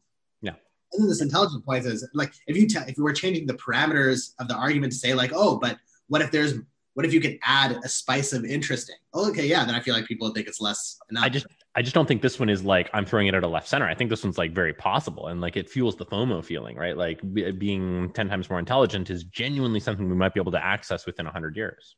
[0.93, 4.33] And then this intelligence point is like if you if you were changing the parameters
[4.39, 6.55] of the argument to say like, oh, but what if there's
[6.93, 8.95] what if you could add a spice of interesting?
[9.13, 11.23] Oh, okay, yeah, then I feel like people think it's less enough.
[11.23, 13.47] I just I just don't think this one is like I'm throwing it at a
[13.47, 13.87] left center.
[13.87, 16.95] I think this one's like very possible and like it fuels the FOMO feeling, right?
[16.95, 20.63] Like b- being 10 times more intelligent is genuinely something we might be able to
[20.63, 21.95] access within 100 years.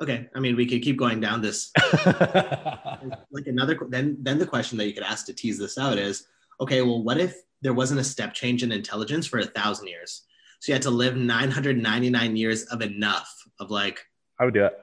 [0.00, 1.70] Okay, I mean we could keep going down this
[2.04, 6.26] like another then then the question that you could ask to tease this out is
[6.60, 10.22] okay, well what if there wasn't a step change in intelligence for a thousand years?
[10.60, 14.00] So you had to live 999 years of enough of like
[14.38, 14.74] I would do it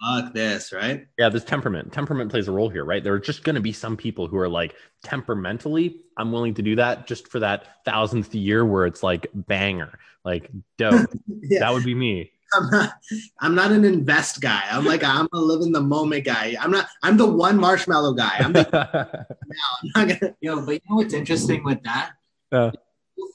[0.00, 1.06] fuck this, right?
[1.18, 1.92] Yeah, this temperament.
[1.92, 3.02] Temperament plays a role here, right?
[3.02, 6.62] There are just going to be some people who are like temperamentally, I'm willing to
[6.62, 11.08] do that just for that thousandth year where it's like banger, like dope.
[11.42, 11.60] yeah.
[11.60, 12.32] That would be me.
[12.54, 12.92] I'm not,
[13.40, 14.64] I'm not an invest guy.
[14.70, 16.56] I'm like I'm a live in the moment guy.
[16.60, 16.86] I'm not.
[17.02, 18.36] I'm the one marshmallow guy.
[18.38, 18.68] I'm the.
[19.46, 20.34] no, I'm not gonna.
[20.40, 22.12] Yo, but you know what's interesting with that?
[22.52, 22.70] Uh,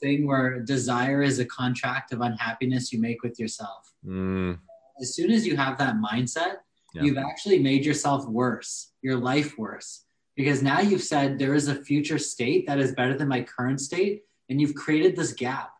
[0.00, 3.92] thing where desire is a contract of unhappiness you make with yourself.
[4.04, 4.58] Mm
[5.00, 6.56] as soon as you have that mindset,
[6.94, 7.02] yeah.
[7.02, 10.04] you've actually made yourself worse, your life worse.
[10.36, 13.80] Because now you've said there is a future state that is better than my current
[13.80, 15.72] state, and you've created this gap.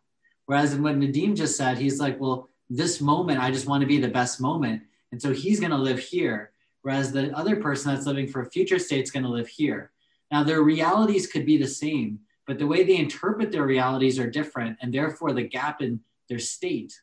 [0.47, 3.87] Whereas in what Nadim just said, he's like, well, this moment, I just want to
[3.87, 4.83] be the best moment.
[5.11, 6.53] And so he's going to live here.
[6.83, 9.93] Whereas the other person that's living for a future state is going to live here.
[10.31, 14.29] Now, their realities could be the same, but the way they interpret their realities are
[14.29, 16.99] different, and therefore the gap in their state.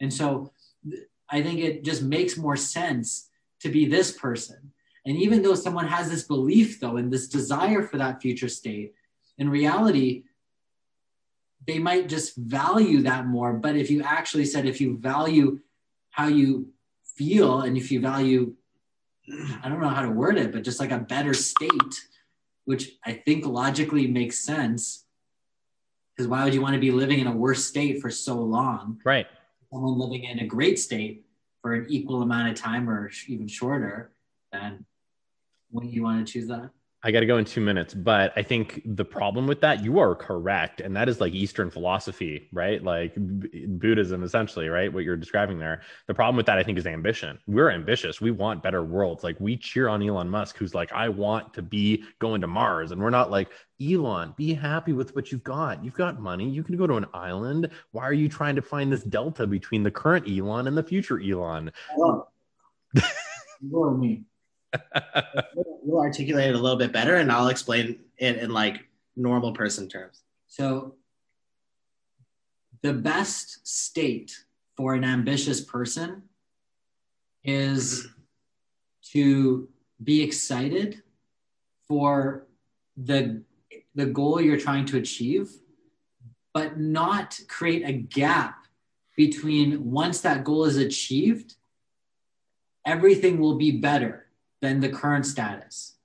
[0.00, 0.52] And so
[1.30, 3.30] I think it just makes more sense
[3.60, 4.72] to be this person.
[5.06, 8.94] And even though someone has this belief, though, and this desire for that future state,
[9.38, 10.24] in reality,
[11.66, 13.52] they might just value that more.
[13.52, 15.60] But if you actually said, if you value
[16.10, 16.68] how you
[17.16, 18.54] feel and if you value,
[19.62, 21.70] I don't know how to word it, but just like a better state,
[22.64, 25.04] which I think logically makes sense.
[26.16, 29.00] Because why would you want to be living in a worse state for so long?
[29.04, 29.26] Right
[29.72, 31.24] someone living in a great state
[31.62, 34.12] for an equal amount of time or even shorter,
[34.52, 34.84] then
[35.70, 36.70] wouldn't you want to choose that?
[37.04, 39.98] I got to go in two minutes, but I think the problem with that, you
[39.98, 40.80] are correct.
[40.80, 42.82] And that is like Eastern philosophy, right?
[42.82, 44.92] Like B- Buddhism, essentially, right?
[44.92, 45.82] What you're describing there.
[46.06, 47.40] The problem with that, I think, is ambition.
[47.48, 48.20] We're ambitious.
[48.20, 49.24] We want better worlds.
[49.24, 52.92] Like we cheer on Elon Musk, who's like, I want to be going to Mars.
[52.92, 53.50] And we're not like,
[53.82, 55.84] Elon, be happy with what you've got.
[55.84, 56.48] You've got money.
[56.48, 57.68] You can go to an island.
[57.90, 61.20] Why are you trying to find this delta between the current Elon and the future
[61.20, 61.72] Elon?
[61.98, 62.28] Oh.
[63.98, 64.24] me
[65.82, 68.86] we'll articulate it a little bit better and I'll explain it in like
[69.16, 70.22] normal person terms.
[70.48, 70.94] So,
[72.82, 74.36] the best state
[74.76, 76.22] for an ambitious person
[77.44, 78.08] is
[79.12, 79.68] to
[80.02, 81.02] be excited
[81.86, 82.46] for
[82.96, 83.42] the
[83.94, 85.50] the goal you're trying to achieve
[86.54, 88.66] but not create a gap
[89.16, 91.54] between once that goal is achieved
[92.86, 94.21] everything will be better
[94.62, 95.96] than the current status.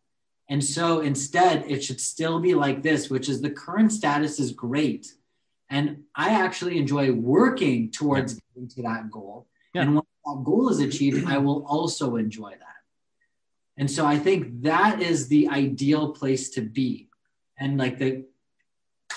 [0.49, 4.51] And so instead, it should still be like this, which is the current status is
[4.51, 5.13] great.
[5.69, 9.47] And I actually enjoy working towards getting to that goal.
[9.73, 9.83] Yeah.
[9.83, 12.61] And when that goal is achieved, I will also enjoy that.
[13.77, 17.09] And so I think that is the ideal place to be.
[17.59, 18.25] And like the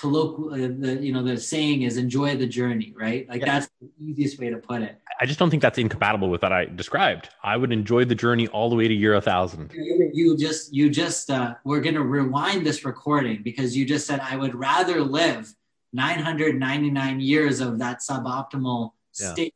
[0.01, 3.29] colloquial, uh, the you know the saying is enjoy the journey, right?
[3.29, 3.53] Like yeah.
[3.53, 4.99] that's the easiest way to put it.
[5.21, 7.29] I just don't think that's incompatible with what I described.
[7.43, 9.71] I would enjoy the journey all the way to year a thousand.
[9.73, 14.35] You just you just uh, we're gonna rewind this recording because you just said I
[14.35, 15.53] would rather live
[15.93, 19.33] 999 years of that suboptimal yeah.
[19.33, 19.53] state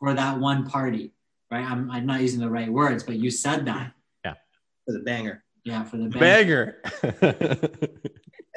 [0.00, 1.12] for that one party,
[1.50, 1.64] right?
[1.64, 3.92] I'm I'm not using the right words, but you said that.
[4.24, 4.34] Yeah.
[4.84, 5.44] For the banger.
[5.64, 6.78] Yeah, for the banger.
[7.20, 7.78] banger.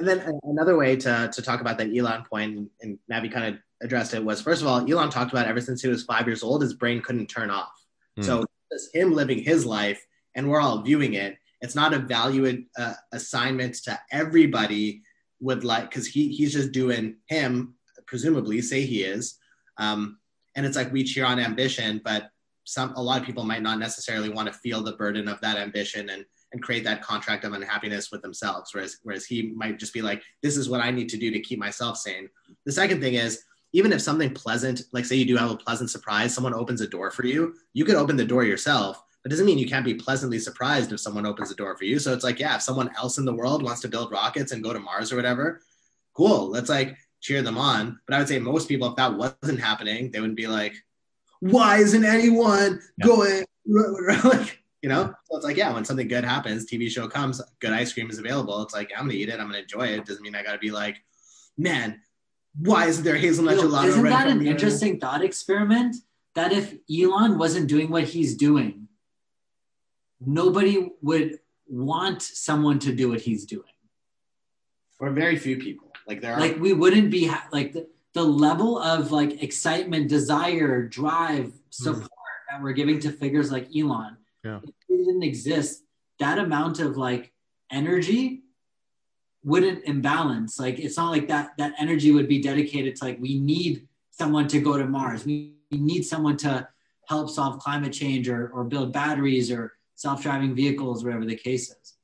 [0.02, 3.61] And then another way to, to talk about that Elon point, and Navi kind of
[3.84, 6.41] addressed it, was first of all, Elon talked about ever since he was five years
[6.41, 7.72] old, his brain couldn't turn off.
[8.19, 8.26] Mm.
[8.26, 10.03] So it's him living his life,
[10.34, 11.38] and we're all viewing it.
[11.61, 15.03] It's not a value uh, assignment to everybody
[15.40, 17.76] would like because he he's just doing him
[18.07, 19.38] presumably say he is
[19.78, 20.18] um,
[20.56, 22.30] and it's like we cheer on ambition, but
[22.64, 25.57] some a lot of people might not necessarily want to feel the burden of that
[25.57, 28.73] ambition and and create that contract of unhappiness with themselves.
[28.73, 31.40] Whereas whereas he might just be like, this is what I need to do to
[31.40, 32.30] keep myself sane.
[32.65, 35.90] The second thing is even if something pleasant, like say you do have a pleasant
[35.90, 39.02] surprise, someone opens a door for you, you could open the door yourself.
[39.23, 41.99] But doesn't mean you can't be pleasantly surprised if someone opens the door for you.
[41.99, 44.64] So it's like, yeah, if someone else in the world wants to build rockets and
[44.64, 45.61] go to Mars or whatever,
[46.14, 46.49] cool.
[46.49, 47.99] Let's like cheer them on.
[48.07, 50.73] But I would say most people, if that wasn't happening, they would be like,
[51.40, 53.06] why isn't anyone yeah.
[53.06, 53.45] going?
[54.82, 57.94] you know, so it's like, yeah, when something good happens, TV show comes, good ice
[57.94, 58.62] cream is available.
[58.64, 60.06] It's like, I'm gonna eat it, I'm gonna enjoy it.
[60.06, 60.98] Doesn't mean I gotta be like,
[61.58, 62.02] man,
[62.58, 63.86] why isn't there hazelnut gelato?
[63.86, 65.95] Isn't that an interesting thought experiment?
[66.34, 68.88] That if Elon wasn't doing what he's doing,
[70.26, 73.64] nobody would want someone to do what he's doing.
[74.99, 75.91] Or very few people.
[76.08, 80.10] Like there are like we wouldn't be ha- like the, the level of like excitement,
[80.10, 82.10] desire, drive, support mm.
[82.49, 84.18] that we're giving to figures like Elon.
[84.44, 84.60] Yeah.
[84.64, 85.84] If it didn't exist,
[86.20, 87.32] that amount of like
[87.72, 88.44] energy
[89.44, 90.60] wouldn't imbalance.
[90.60, 94.48] Like it's not like that that energy would be dedicated to like we need someone
[94.50, 95.26] to go to Mars.
[95.26, 96.68] We, we need someone to
[97.08, 101.96] help solve climate change or, or build batteries or self-driving vehicles, whatever the case is.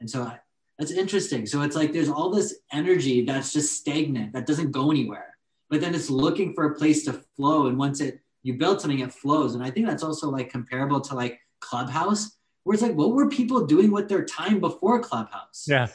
[0.00, 0.38] And so I,
[0.78, 1.46] that's interesting.
[1.46, 5.36] So it's like there's all this energy that's just stagnant, that doesn't go anywhere.
[5.68, 7.66] But then it's looking for a place to flow.
[7.66, 9.54] And once it you build something, it flows.
[9.54, 13.28] And I think that's also like comparable to like Clubhouse, where it's like, what were
[13.28, 15.64] people doing with their time before Clubhouse?
[15.66, 15.88] Yeah.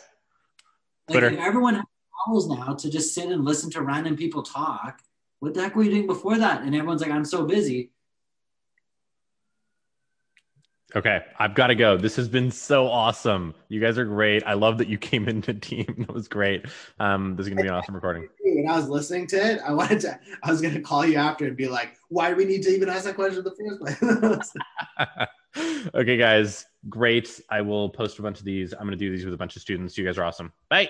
[1.09, 1.37] Like Twitter.
[1.39, 1.83] everyone has
[2.27, 5.01] hours now to just sit and listen to random people talk.
[5.39, 6.61] What the heck were you doing before that?
[6.61, 7.91] And everyone's like, I'm so busy.
[10.95, 11.97] Okay, I've got to go.
[11.97, 13.55] This has been so awesome.
[13.67, 14.43] You guys are great.
[14.45, 16.05] I love that you came into team.
[16.07, 16.65] That was great.
[16.99, 18.27] Um, this is gonna be an awesome recording.
[18.43, 20.19] When I was listening to it, I wanted to.
[20.43, 22.89] I was gonna call you after and be like, "Why do we need to even
[22.89, 24.63] ask that question in the first place?"
[25.57, 27.39] okay, guys, great.
[27.49, 28.73] I will post a bunch of these.
[28.73, 29.97] I'm gonna do these with a bunch of students.
[29.97, 30.51] You guys are awesome.
[30.69, 30.89] Bye.